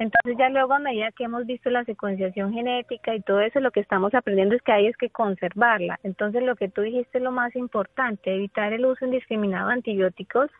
[0.00, 3.70] Entonces ya luego a medida que hemos visto la secuenciación genética y todo eso, lo
[3.70, 6.00] que estamos aprendiendo es que hay es que conservarla.
[6.02, 10.50] Entonces lo que tú dijiste es lo más importante, evitar el uso indiscriminado de antibióticos.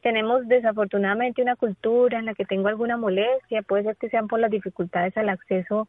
[0.00, 4.38] Tenemos desafortunadamente una cultura en la que tengo alguna molestia, puede ser que sean por
[4.38, 5.88] las dificultades al acceso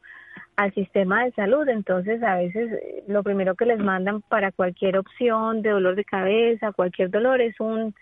[0.56, 4.98] al sistema de salud, entonces a veces eh, lo primero que les mandan para cualquier
[4.98, 7.94] opción de dolor de cabeza, cualquier dolor es un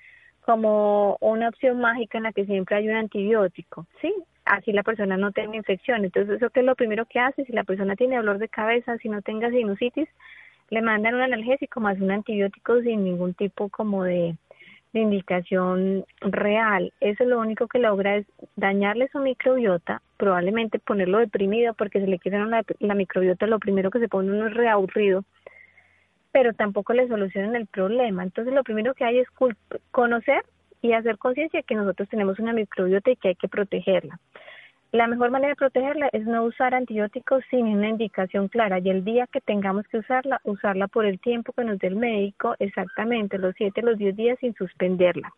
[0.46, 4.14] como una opción mágica en la que siempre hay un antibiótico, ¿sí?
[4.50, 6.06] Así la persona no tenga infección.
[6.06, 8.98] Entonces, eso que es lo primero que hace, si la persona tiene dolor de cabeza,
[8.98, 10.08] si no tenga sinusitis,
[10.70, 14.36] le mandan un analgésico más un antibiótico sin ningún tipo como de,
[14.94, 16.92] indicación real.
[17.02, 22.18] Eso lo único que logra es dañarle su microbiota, probablemente ponerlo deprimido porque se le
[22.18, 25.24] quiere la, la microbiota, lo primero que se pone uno es reaburrido,
[26.32, 28.24] pero tampoco le solucionan el problema.
[28.24, 29.28] Entonces, lo primero que hay es
[29.92, 30.44] conocer
[30.82, 34.20] y hacer conciencia que nosotros tenemos una microbiota y que hay que protegerla.
[34.94, 39.04] La mejor manera de protegerla es no usar antibióticos sin una indicación clara y el
[39.04, 43.38] día que tengamos que usarla, usarla por el tiempo que nos dé el médico, exactamente
[43.38, 45.34] los 7, los 10 días sin suspenderla.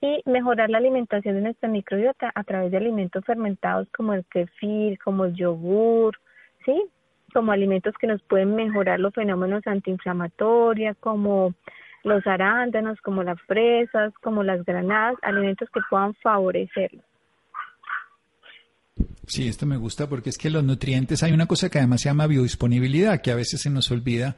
[0.00, 4.98] Y mejorar la alimentación de nuestra microbiota a través de alimentos fermentados como el kefir,
[4.98, 6.18] como el yogur,
[6.64, 6.82] ¿sí?
[7.32, 11.54] Como alimentos que nos pueden mejorar los fenómenos antiinflamatorios, como
[12.06, 17.04] los arándanos, como las fresas, como las granadas, alimentos que puedan favorecerlos.
[19.26, 22.08] Sí, esto me gusta porque es que los nutrientes, hay una cosa que además se
[22.08, 24.36] llama biodisponibilidad, que a veces se nos olvida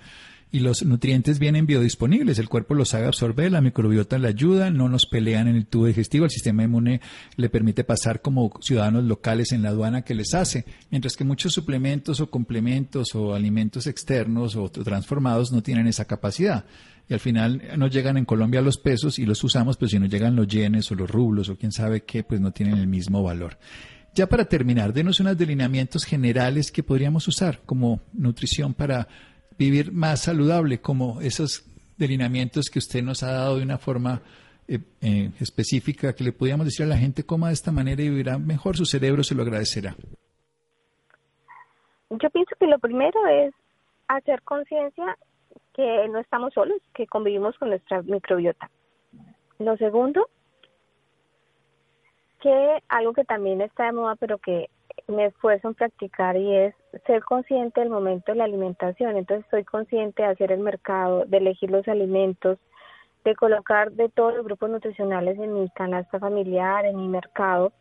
[0.51, 4.89] y los nutrientes vienen biodisponibles, el cuerpo los sabe absorber, la microbiota le ayuda, no
[4.89, 7.03] nos pelean en el tubo digestivo, el sistema inmune
[7.37, 11.53] le permite pasar como ciudadanos locales en la aduana que les hace, mientras que muchos
[11.53, 16.65] suplementos o complementos o alimentos externos o transformados no tienen esa capacidad.
[17.09, 20.11] Y al final nos llegan en Colombia los pesos y los usamos, pero si nos
[20.11, 23.23] llegan los yenes o los rublos o quién sabe qué, pues no tienen el mismo
[23.23, 23.57] valor.
[24.15, 29.09] Ya para terminar, denos unos delineamientos generales que podríamos usar como nutrición para
[29.59, 31.65] vivir más saludable, como esos
[31.97, 34.23] delineamientos que usted nos ha dado de una forma
[34.67, 38.11] eh, eh, específica, que le podíamos decir a la gente coma de esta manera y
[38.11, 39.97] vivirá mejor, su cerebro se lo agradecerá.
[42.11, 43.55] Yo pienso que lo primero es
[44.09, 45.17] hacer conciencia
[45.79, 48.69] que no estamos solos, que convivimos con nuestra microbiota.
[49.61, 50.29] Lo segundo,
[52.41, 54.71] que algo que también está de moda, pero que
[55.07, 56.75] me esfuerzo en practicar y es
[57.07, 59.17] ser consciente del momento de la alimentación.
[59.17, 62.59] Entonces estoy consciente de hacer el mercado, de elegir los alimentos,
[63.25, 67.73] de colocar de todos los grupos nutricionales en mi canasta familiar, en mi mercado,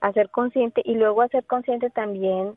[0.00, 2.56] hacer consciente y luego hacer consciente también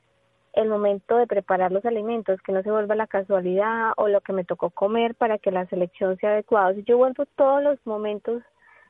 [0.53, 4.33] el momento de preparar los alimentos, que no se vuelva la casualidad o lo que
[4.33, 6.73] me tocó comer para que la selección sea adecuada.
[6.75, 8.43] Si yo vuelvo todos los momentos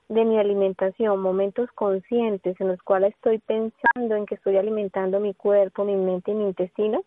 [0.09, 5.33] de mi alimentación, momentos conscientes en los cuales estoy pensando en que estoy alimentando mi
[5.33, 7.03] cuerpo, mi mente y mi intestino,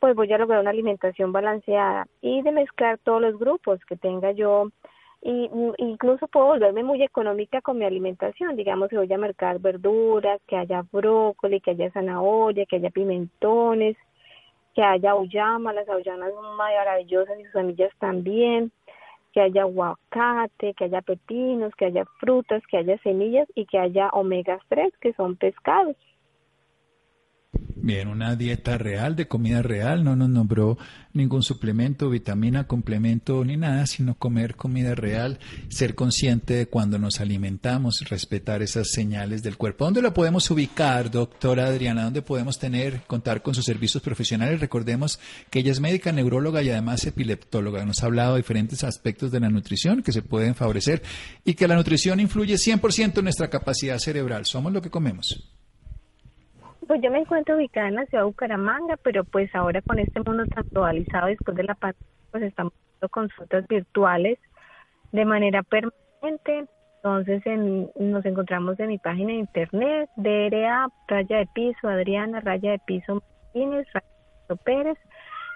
[0.00, 4.32] pues voy a lograr una alimentación balanceada y de mezclar todos los grupos que tenga
[4.32, 4.70] yo
[5.22, 10.40] y incluso puedo volverme muy económica con mi alimentación, digamos que voy a mercar verduras,
[10.46, 13.96] que haya brócoli, que haya zanahoria, que haya pimentones,
[14.74, 18.72] que haya auyama, las auyamas son maravillosas y sus semillas también,
[19.32, 24.08] que haya aguacate, que haya pepinos, que haya frutas, que haya semillas y que haya
[24.10, 25.96] omega 3, que son pescados.
[27.82, 30.76] Bien, una dieta real, de comida real, no nos nombró
[31.14, 35.38] ningún suplemento, vitamina, complemento ni nada, sino comer comida real,
[35.70, 39.86] ser consciente de cuando nos alimentamos, respetar esas señales del cuerpo.
[39.86, 42.04] ¿Dónde la podemos ubicar, doctora Adriana?
[42.04, 44.60] ¿Dónde podemos tener, contar con sus servicios profesionales?
[44.60, 47.86] Recordemos que ella es médica, neuróloga y además epileptóloga.
[47.86, 51.02] Nos ha hablado de diferentes aspectos de la nutrición que se pueden favorecer
[51.46, 54.44] y que la nutrición influye 100% en nuestra capacidad cerebral.
[54.44, 55.50] Somos lo que comemos.
[56.90, 60.18] Pues yo me encuentro ubicada en la ciudad de Bucaramanga, pero pues ahora con este
[60.26, 64.40] mundo tan globalizado después de la pandemia, pues estamos haciendo consultas virtuales
[65.12, 66.66] de manera permanente.
[66.96, 67.42] Entonces
[67.94, 73.22] nos encontramos en mi página de internet, DRA, raya de piso, Adriana, raya de piso
[73.22, 74.98] Martínez, raya de piso Pérez,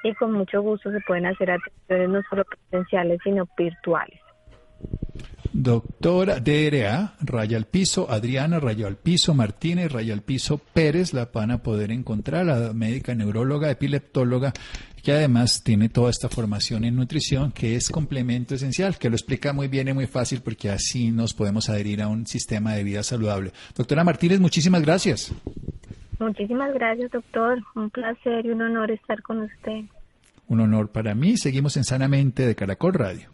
[0.05, 4.21] y con mucho gusto se pueden hacer atenciones no solo presenciales, sino virtuales.
[5.57, 11.31] Doctora DRA, raya al piso, Adriana, raya al piso, Martínez, raya al piso, Pérez, la
[11.33, 14.53] van a poder encontrar, la médica neuróloga, epileptóloga,
[15.01, 19.53] que además tiene toda esta formación en nutrición, que es complemento esencial, que lo explica
[19.53, 23.05] muy bien y muy fácil, porque así nos podemos adherir a un sistema de vida
[23.05, 23.53] saludable.
[23.77, 25.33] Doctora Martínez, muchísimas gracias.
[26.19, 27.63] Muchísimas gracias, doctor.
[27.77, 29.85] Un placer y un honor estar con usted.
[30.49, 31.37] Un honor para mí.
[31.37, 33.34] Seguimos en Sanamente de Caracol Radio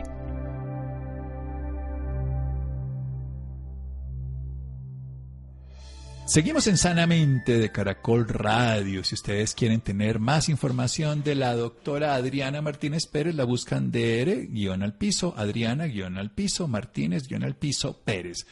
[6.25, 9.03] Seguimos en Sanamente de Caracol Radio.
[9.03, 14.47] Si ustedes quieren tener más información de la doctora Adriana Martínez Pérez, la buscan DR,
[14.49, 18.45] guion al piso, Adriana, guion al piso, Martínez, guion al piso, Pérez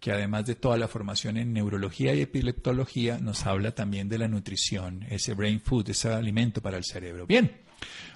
[0.00, 4.28] que además de toda la formación en neurología y epileptología, nos habla también de la
[4.28, 7.26] nutrición, ese brain food, ese alimento para el cerebro.
[7.26, 7.52] Bien,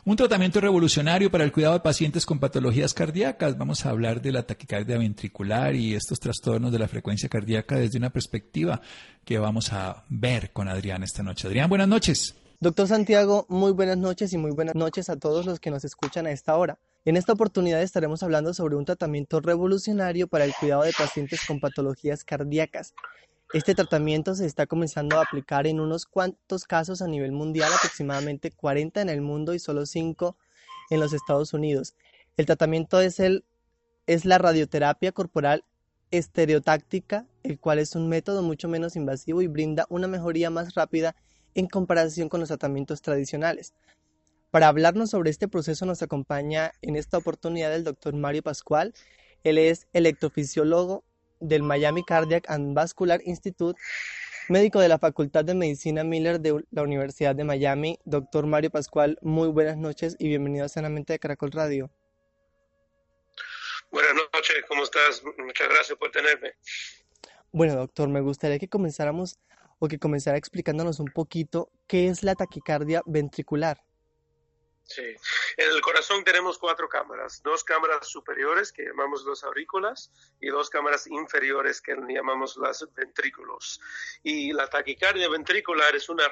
[0.04, 3.56] un tratamiento revolucionario para el cuidado de pacientes con patologías cardíacas.
[3.56, 7.98] Vamos a hablar de la taquicardia ventricular y estos trastornos de la frecuencia cardíaca desde
[7.98, 8.80] una perspectiva
[9.24, 11.48] que vamos a ver con Adrián esta noche.
[11.48, 12.34] Adrián, buenas noches.
[12.60, 16.26] Doctor Santiago, muy buenas noches y muy buenas noches a todos los que nos escuchan
[16.26, 16.78] a esta hora.
[17.04, 21.60] En esta oportunidad estaremos hablando sobre un tratamiento revolucionario para el cuidado de pacientes con
[21.60, 22.94] patologías cardíacas.
[23.54, 28.50] Este tratamiento se está comenzando a aplicar en unos cuantos casos a nivel mundial, aproximadamente
[28.50, 30.36] 40 en el mundo y solo 5
[30.90, 31.94] en los Estados Unidos.
[32.36, 33.44] El tratamiento es, el,
[34.08, 35.62] es la radioterapia corporal
[36.10, 41.14] estereotáctica, el cual es un método mucho menos invasivo y brinda una mejoría más rápida
[41.54, 43.72] en comparación con los tratamientos tradicionales.
[44.50, 48.94] Para hablarnos sobre este proceso nos acompaña en esta oportunidad el doctor Mario Pascual.
[49.44, 51.04] Él es electrofisiólogo
[51.48, 53.80] del Miami Cardiac and Vascular Institute,
[54.48, 57.98] médico de la Facultad de Medicina Miller de la Universidad de Miami.
[58.04, 61.90] Doctor Mario Pascual, muy buenas noches y bienvenido a Sanamente de Caracol Radio.
[63.90, 65.22] Buenas noches, ¿cómo estás?
[65.38, 66.52] Muchas gracias por tenerme.
[67.52, 69.38] Bueno, doctor, me gustaría que comenzáramos
[69.78, 73.84] o que comenzara explicándonos un poquito qué es la taquicardia ventricular.
[74.86, 80.10] Sí, en el corazón tenemos cuatro cámaras, dos cámaras superiores que llamamos los aurículas
[80.40, 83.80] y dos cámaras inferiores que llamamos las ventrículos.
[84.22, 86.30] Y la taquicardia ventricular es una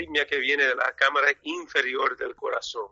[0.00, 2.86] arritmia que viene de la cámara inferior del corazón.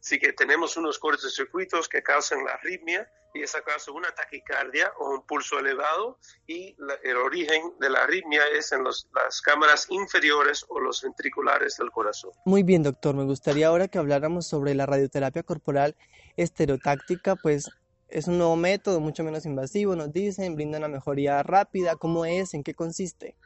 [0.00, 0.98] Así que tenemos unos
[1.34, 6.74] circuitos que causan la arritmia y esa causa una taquicardia o un pulso elevado y
[7.04, 12.30] el origen de la arritmia es en las cámaras inferiores o los ventriculares del corazón.
[12.46, 13.14] Muy bien, doctor.
[13.14, 15.94] Me gustaría ahora que habláramos sobre la radioterapia corporal
[16.36, 17.68] estereotáctica, pues
[18.08, 21.96] es un nuevo método, mucho menos invasivo, nos dicen, brinda una mejoría rápida.
[21.96, 22.54] ¿Cómo es?
[22.54, 23.36] ¿En qué consiste?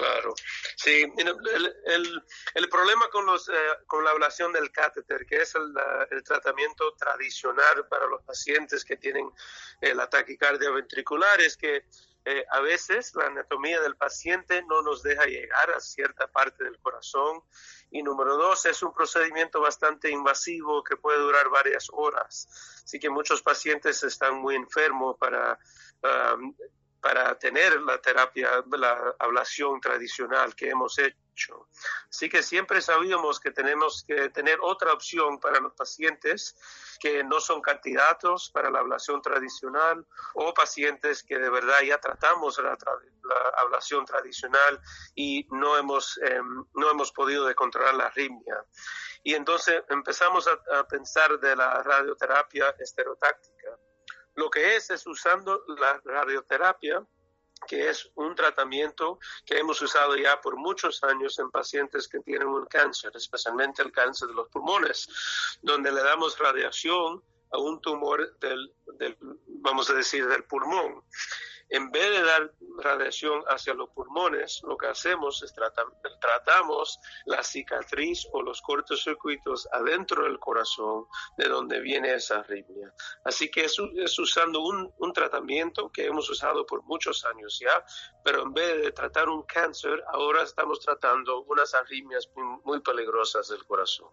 [0.00, 0.34] Claro,
[0.76, 2.24] sí, el,
[2.54, 3.52] el, problema con, los, eh,
[3.86, 5.74] con la ablación del catéter, que es el,
[6.24, 9.30] tratamiento tradicional para los pacientes que tienen
[9.82, 10.38] el ataque
[10.72, 11.84] ventricular, es que
[12.24, 16.78] eh, a veces la anatomía del paciente no nos deja llegar a cierta parte del
[16.78, 17.42] corazón.
[17.90, 22.48] Y número dos, es un procedimiento bastante invasivo que puede durar varias horas.
[22.82, 25.58] Así que muchos pacientes están muy enfermos para
[26.34, 26.54] um,
[27.00, 31.68] para tener la terapia, la ablación tradicional que hemos hecho.
[32.10, 36.54] Así que siempre sabíamos que tenemos que tener otra opción para los pacientes
[37.00, 42.58] que no son candidatos para la ablación tradicional o pacientes que de verdad ya tratamos
[42.58, 42.76] la,
[43.56, 44.80] ablación tradicional
[45.14, 48.66] y no hemos, em, no hemos podido controlar la arritmia.
[49.22, 53.79] Y entonces empezamos a, a pensar de la radioterapia estereotáctica
[54.40, 57.06] lo que es es usando la radioterapia
[57.68, 62.48] que es un tratamiento que hemos usado ya por muchos años en pacientes que tienen
[62.48, 65.06] un cáncer, especialmente el cáncer de los pulmones,
[65.60, 67.22] donde le damos radiación
[67.52, 69.14] a un tumor del, del
[69.46, 71.04] vamos a decir, del pulmón
[71.70, 75.86] en vez de dar radiación hacia los pulmones, lo que hacemos es tratar,
[76.20, 81.04] tratamos la cicatriz o los cortocircuitos adentro del corazón
[81.38, 82.92] de donde viene esa arritmia.
[83.24, 87.84] Así que es, es usando un, tratamiento que hemos usado por muchos años ya,
[88.24, 92.28] pero en vez de tratar un cáncer, ahora estamos tratando unas arritmias
[92.64, 94.08] muy peligrosas del corazón.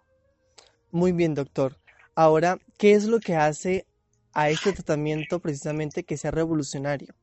[0.92, 1.76] Muy bien, doctor.
[2.16, 3.86] Ahora, ¿qué es lo que hace
[4.34, 7.14] a este tratamiento precisamente que sea revolucionario?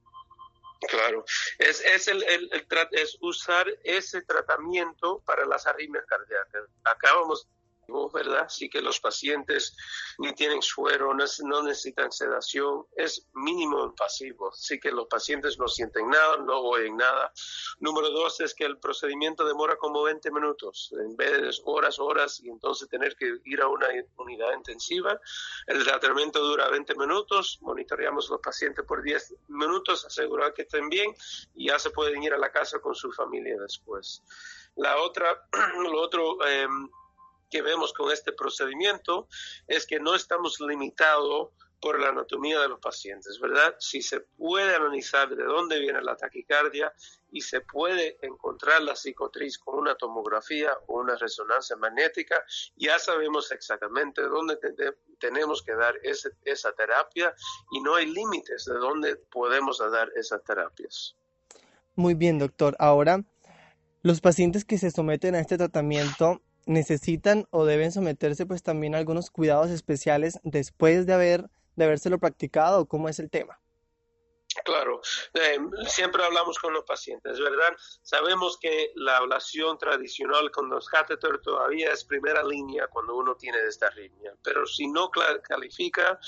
[0.89, 1.25] Claro,
[1.59, 6.65] es, es, el, el, es usar ese tratamiento para las arritmias cardíacas.
[6.85, 7.49] Acá vamos
[8.13, 8.45] ¿verdad?
[8.47, 9.77] Así que los pacientes
[10.19, 16.09] ni tienen suero, no necesitan sedación, es mínimo invasivo, así que los pacientes no sienten
[16.09, 17.33] nada, no oyen nada.
[17.81, 22.41] Número dos es que el procedimiento demora como 20 minutos, en vez de horas, horas,
[22.41, 25.21] y entonces tener que ir a una unidad intensiva.
[25.67, 31.15] El tratamiento dura 20 minutos, monitoreamos los pacientes por 10 minutos, asegurar que estén bien,
[31.55, 34.23] y ya se pueden ir a la casa con su familia después.
[34.77, 35.49] La otra,
[35.83, 36.67] lo otro, eh,
[37.55, 39.29] que vemos con este procedimiento
[39.69, 41.51] es que no estamos limitados
[41.81, 43.77] por la anatomía de los pacientes, ¿verdad?
[43.79, 46.93] Si se puede analizar de dónde viene la taquicardia
[47.31, 52.43] y se puede encontrar la cicatriz con una tomografía o una resonancia magnética,
[52.75, 54.59] ya sabemos exactamente dónde
[55.21, 57.33] tenemos que dar esa terapia
[57.71, 61.15] y no hay límites de dónde podemos dar esas terapias.
[61.95, 62.75] Muy bien, doctor.
[62.81, 63.23] Ahora,
[64.03, 68.99] los pacientes que se someten a este tratamiento necesitan o deben someterse pues también a
[68.99, 73.61] algunos cuidados especiales después de haber de habérselo practicado cómo es el tema.
[74.65, 75.03] Claro,
[75.35, 77.77] eh, siempre hablamos con los pacientes, ¿verdad?
[78.03, 83.59] Sabemos que la ablación tradicional con los catéter todavía es primera línea cuando uno tiene
[83.69, 86.19] esta arritmia, pero si no califica,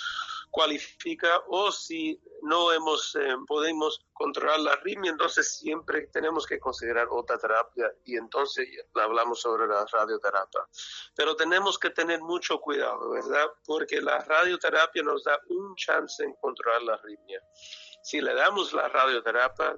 [0.51, 7.09] cualifica o si no hemos, eh, podemos controlar la arritmia, entonces siempre tenemos que considerar
[7.11, 10.61] otra terapia y entonces hablamos sobre la radioterapia.
[11.15, 13.47] Pero tenemos que tener mucho cuidado, ¿verdad?
[13.65, 17.43] Porque la radioterapia nos da un chance en controlar la arritmia
[18.07, 19.77] si le damos la radioterapia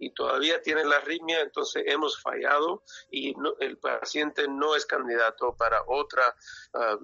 [0.00, 5.84] y todavía tiene la arritmia, entonces hemos fallado y el paciente no es candidato para
[5.86, 6.34] otra
[6.72, 6.98] ah,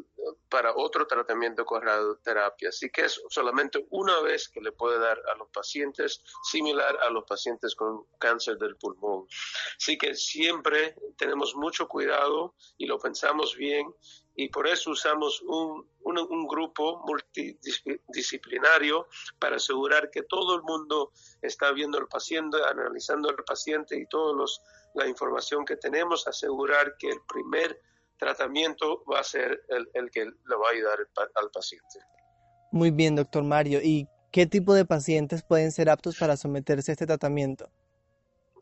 [0.48, 2.70] para otro tratamiento con radioterapia.
[2.70, 7.10] Así que es solamente una vez que le puede dar a los pacientes similar a
[7.10, 9.26] los pacientes con cáncer del pulmón.
[9.76, 13.94] Así que siempre tenemos mucho cuidado y lo pensamos bien
[14.36, 21.72] y por eso usamos un, un, grupo multidisciplinario para asegurar que todo el mundo está
[21.72, 24.46] viendo al paciente, analizando al paciente y toda
[24.94, 27.80] la información que tenemos, asegurar que el primer
[28.18, 30.98] tratamiento va a ser el, el que le va a ayudar
[31.34, 32.00] al paciente.
[32.72, 33.80] Muy bien, doctor Mario.
[33.82, 37.70] ¿Y qué tipo de pacientes pueden ser aptos para someterse a este tratamiento?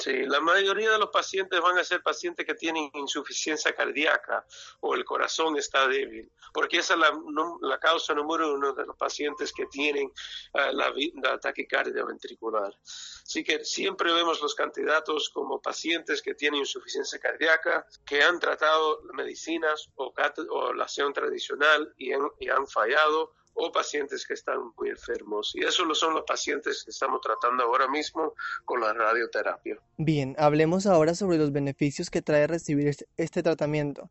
[0.05, 4.44] Sí, la mayoría de los pacientes van a ser pacientes que tienen insuficiencia cardíaca
[4.80, 9.50] o el corazón está débil, porque esa es la, causa número uno de los pacientes
[9.50, 10.92] que tienen uh, la,
[11.22, 12.70] la, taquicardia ventricular.
[12.84, 19.00] Así que siempre vemos los candidatos como pacientes que tienen insuficiencia cardíaca, que han tratado
[19.14, 20.12] medicinas o,
[20.50, 25.52] o la acción tradicional y han fallado o pacientes que están muy enfermos.
[25.55, 28.34] Y esos son los pacientes que estamos tratando ahora mismo
[28.64, 29.78] con la radioterapia.
[29.96, 34.11] Bien, hablemos ahora sobre los beneficios que trae recibir este, este tratamiento.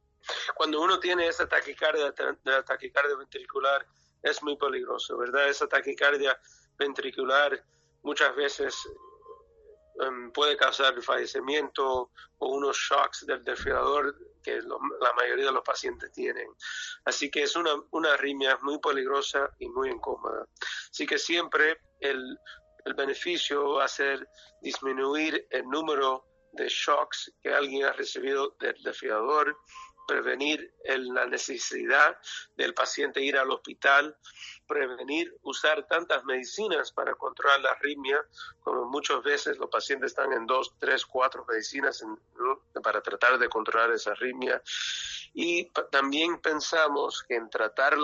[0.56, 2.14] Cuando uno tiene esta taquicardia,
[2.44, 3.86] la taquicardia ventricular,
[4.22, 5.50] es muy peligroso, ¿verdad?
[5.50, 6.40] Esa taquicardia
[6.78, 7.62] ventricular
[8.04, 8.76] muchas veces
[10.02, 16.12] em, puede causar fallecimiento o unos shocks del desfibrilador que la mayoría de los pacientes
[16.12, 16.48] tienen.
[17.06, 20.46] Así que es una, una arritmia muy peligrosa y muy incómoda.
[20.92, 22.38] Así que siempre el,
[22.86, 24.28] el beneficio va a ser
[24.62, 29.58] disminuir el número de shocks que alguien ha recibido del desfibrilador
[30.08, 32.18] prevenir la necesidad
[32.56, 34.18] del paciente ir al hospital,
[34.68, 38.26] prevenir usar tantas medicinas para controlar la arritmia,
[38.62, 42.04] como muchas veces los pacientes están en dos, tres, cuatro medicinas
[42.84, 44.62] para tratar de controlar esa arritmia.
[45.34, 47.98] Y también pensamos que en tratar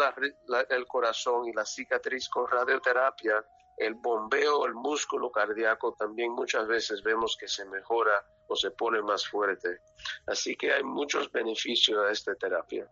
[0.70, 3.46] el corazón y la cicatriz con radioterapia,
[3.80, 9.02] el bombeo, el músculo cardíaco también muchas veces vemos que se mejora o se pone
[9.02, 9.80] más fuerte.
[10.28, 12.88] Así que hay muchos beneficios a esta terapia.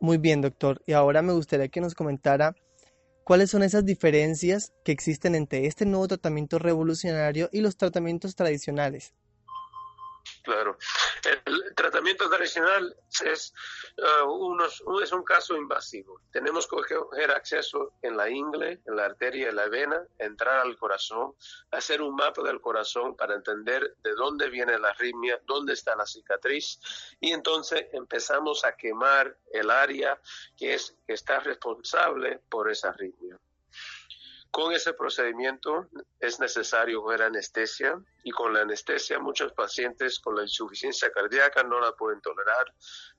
[0.00, 0.82] Muy bien, doctor.
[0.86, 2.54] Y ahora me gustaría que nos comentara
[3.24, 9.14] cuáles son esas diferencias que existen entre este nuevo tratamiento revolucionario y los tratamientos tradicionales.
[10.42, 10.78] Claro.
[11.44, 13.52] El tratamiento tradicional es,
[14.26, 16.20] uh, es un caso invasivo.
[16.30, 20.76] Tenemos que coger acceso en la ingle, en la arteria, en la vena, entrar al
[20.76, 21.34] corazón,
[21.70, 26.06] hacer un mapa del corazón para entender de dónde viene la arritmia, dónde está la
[26.06, 26.80] cicatriz
[27.20, 30.20] y entonces empezamos a quemar el área
[30.56, 33.38] que, es, que está responsable por esa arritmia.
[34.50, 35.88] Con ese procedimiento
[36.18, 41.78] es necesario ver anestesia y con la anestesia muchos pacientes con la insuficiencia cardíaca no
[41.80, 42.74] la pueden tolerar,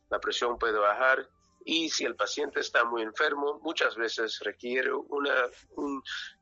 [0.10, 1.30] la presión puede bajar
[1.64, 5.50] y si el paciente está muy enfermo, muchas veces requiere una,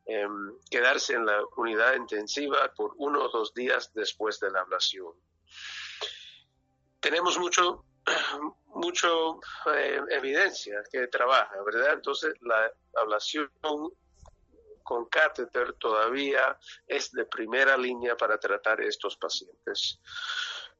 [0.05, 5.13] em, quedarse en la unidad intensiva por uno o dos días después de la ablación.
[6.99, 7.85] Tenemos mucho,
[8.67, 9.39] mucho
[9.73, 11.93] eh, evidencia que trabaja, ¿verdad?
[11.93, 13.51] Entonces la ablación
[14.89, 19.99] con catéter todavía es de primera línea para tratar estos pacientes.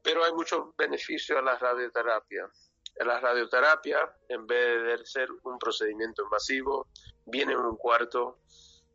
[0.02, 2.50] Pero hay mucho beneficio a la radioterapia.
[2.96, 6.88] La radioterapia, en vez de ser un procedimiento invasivo,
[7.24, 8.40] viene en un cuarto,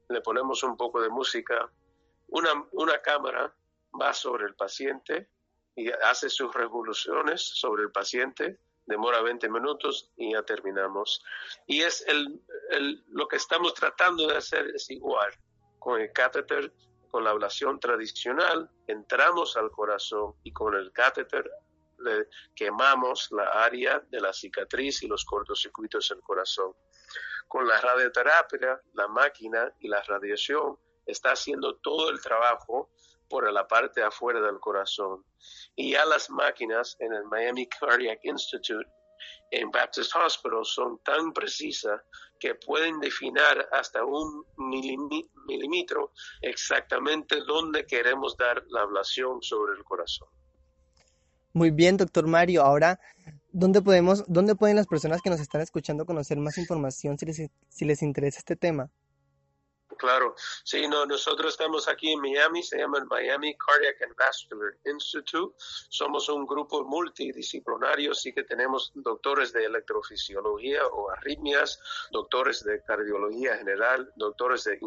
[0.09, 1.72] le ponemos un poco de música,
[2.28, 3.55] una, una cámara
[3.97, 5.30] va sobre el paciente
[5.78, 11.23] y hace sus revoluciones sobre el paciente demora 20 minutos y ya terminamos.
[11.67, 12.41] Y es el,
[13.07, 15.31] lo que estamos tratando de hacer es igual.
[15.79, 16.73] Con el catéter,
[17.09, 21.49] con la ablación tradicional, entramos al corazón y con el catéter
[21.99, 26.73] le quemamos la área de la cicatriz y los cortocircuitos del corazón.
[27.47, 32.89] Con la radioterapia, la máquina y la radiación está haciendo todo el trabajo
[33.30, 35.23] por la parte afuera del corazón.
[35.76, 38.89] Y ya las máquinas en el Miami Cardiac Institute
[39.51, 42.01] en Baptist Hospital son tan precisas
[42.39, 46.11] que pueden definir hasta un milímetro
[46.41, 50.28] exactamente dónde queremos dar la ablación sobre el corazón.
[51.53, 52.63] Muy bien, doctor Mario.
[52.63, 52.99] Ahora,
[53.51, 57.49] ¿dónde, podemos, ¿dónde pueden las personas que nos están escuchando conocer más información si les,
[57.69, 58.89] si les interesa este tema?
[59.98, 64.78] Claro, sí, no, nosotros estamos aquí en Miami, se llama el Miami Cardiac and Vascular
[64.86, 65.56] Institute.
[65.89, 71.80] Somos un grupo multidisciplinario, sí que tenemos doctores de electrofisiología o arritmias,
[72.12, 74.78] doctores de cardiología general, doctores de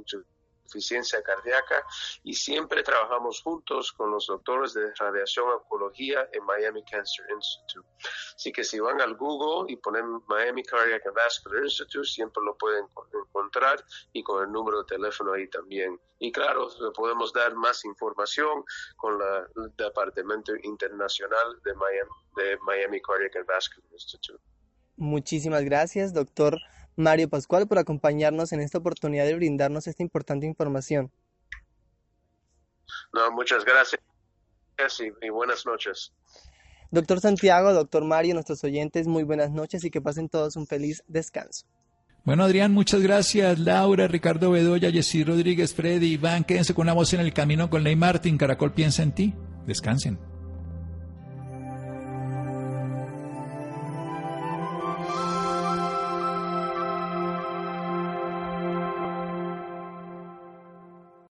[1.25, 1.85] cardíaca
[2.23, 7.89] y siempre trabajamos juntos con los doctores de radiación oncología en Miami Cancer Institute.
[8.35, 12.57] Así que si van al Google y ponen Miami Cardiac and Vascular Institute, siempre lo
[12.57, 15.99] pueden encontrar y con el número de teléfono ahí también.
[16.21, 18.65] Y claro, podemos dar más información
[18.97, 24.43] con la, el Departamento Internacional de Miami, de Miami Cardiac and Vascular Institute.
[24.97, 26.59] Muchísimas gracias, doctor
[26.99, 31.11] Mario Pascual, por acompañarnos en esta oportunidad de brindarnos esta importante información.
[33.13, 34.01] No, muchas gracias
[35.23, 36.13] y, buenas noches.
[36.91, 41.03] Doctor Santiago, doctor Mario, nuestros oyentes, muy buenas noches y que pasen todos un feliz
[41.07, 41.67] descanso.
[42.25, 43.59] Bueno, Adrián, muchas gracias.
[43.59, 47.85] Laura, Ricardo Bedoya, Jessy Rodríguez, Freddy, Iván, quédense con una voz en el camino con
[47.85, 48.37] Ley Martín.
[48.37, 49.35] Caracol piensa en ti.
[49.67, 50.19] Descansen.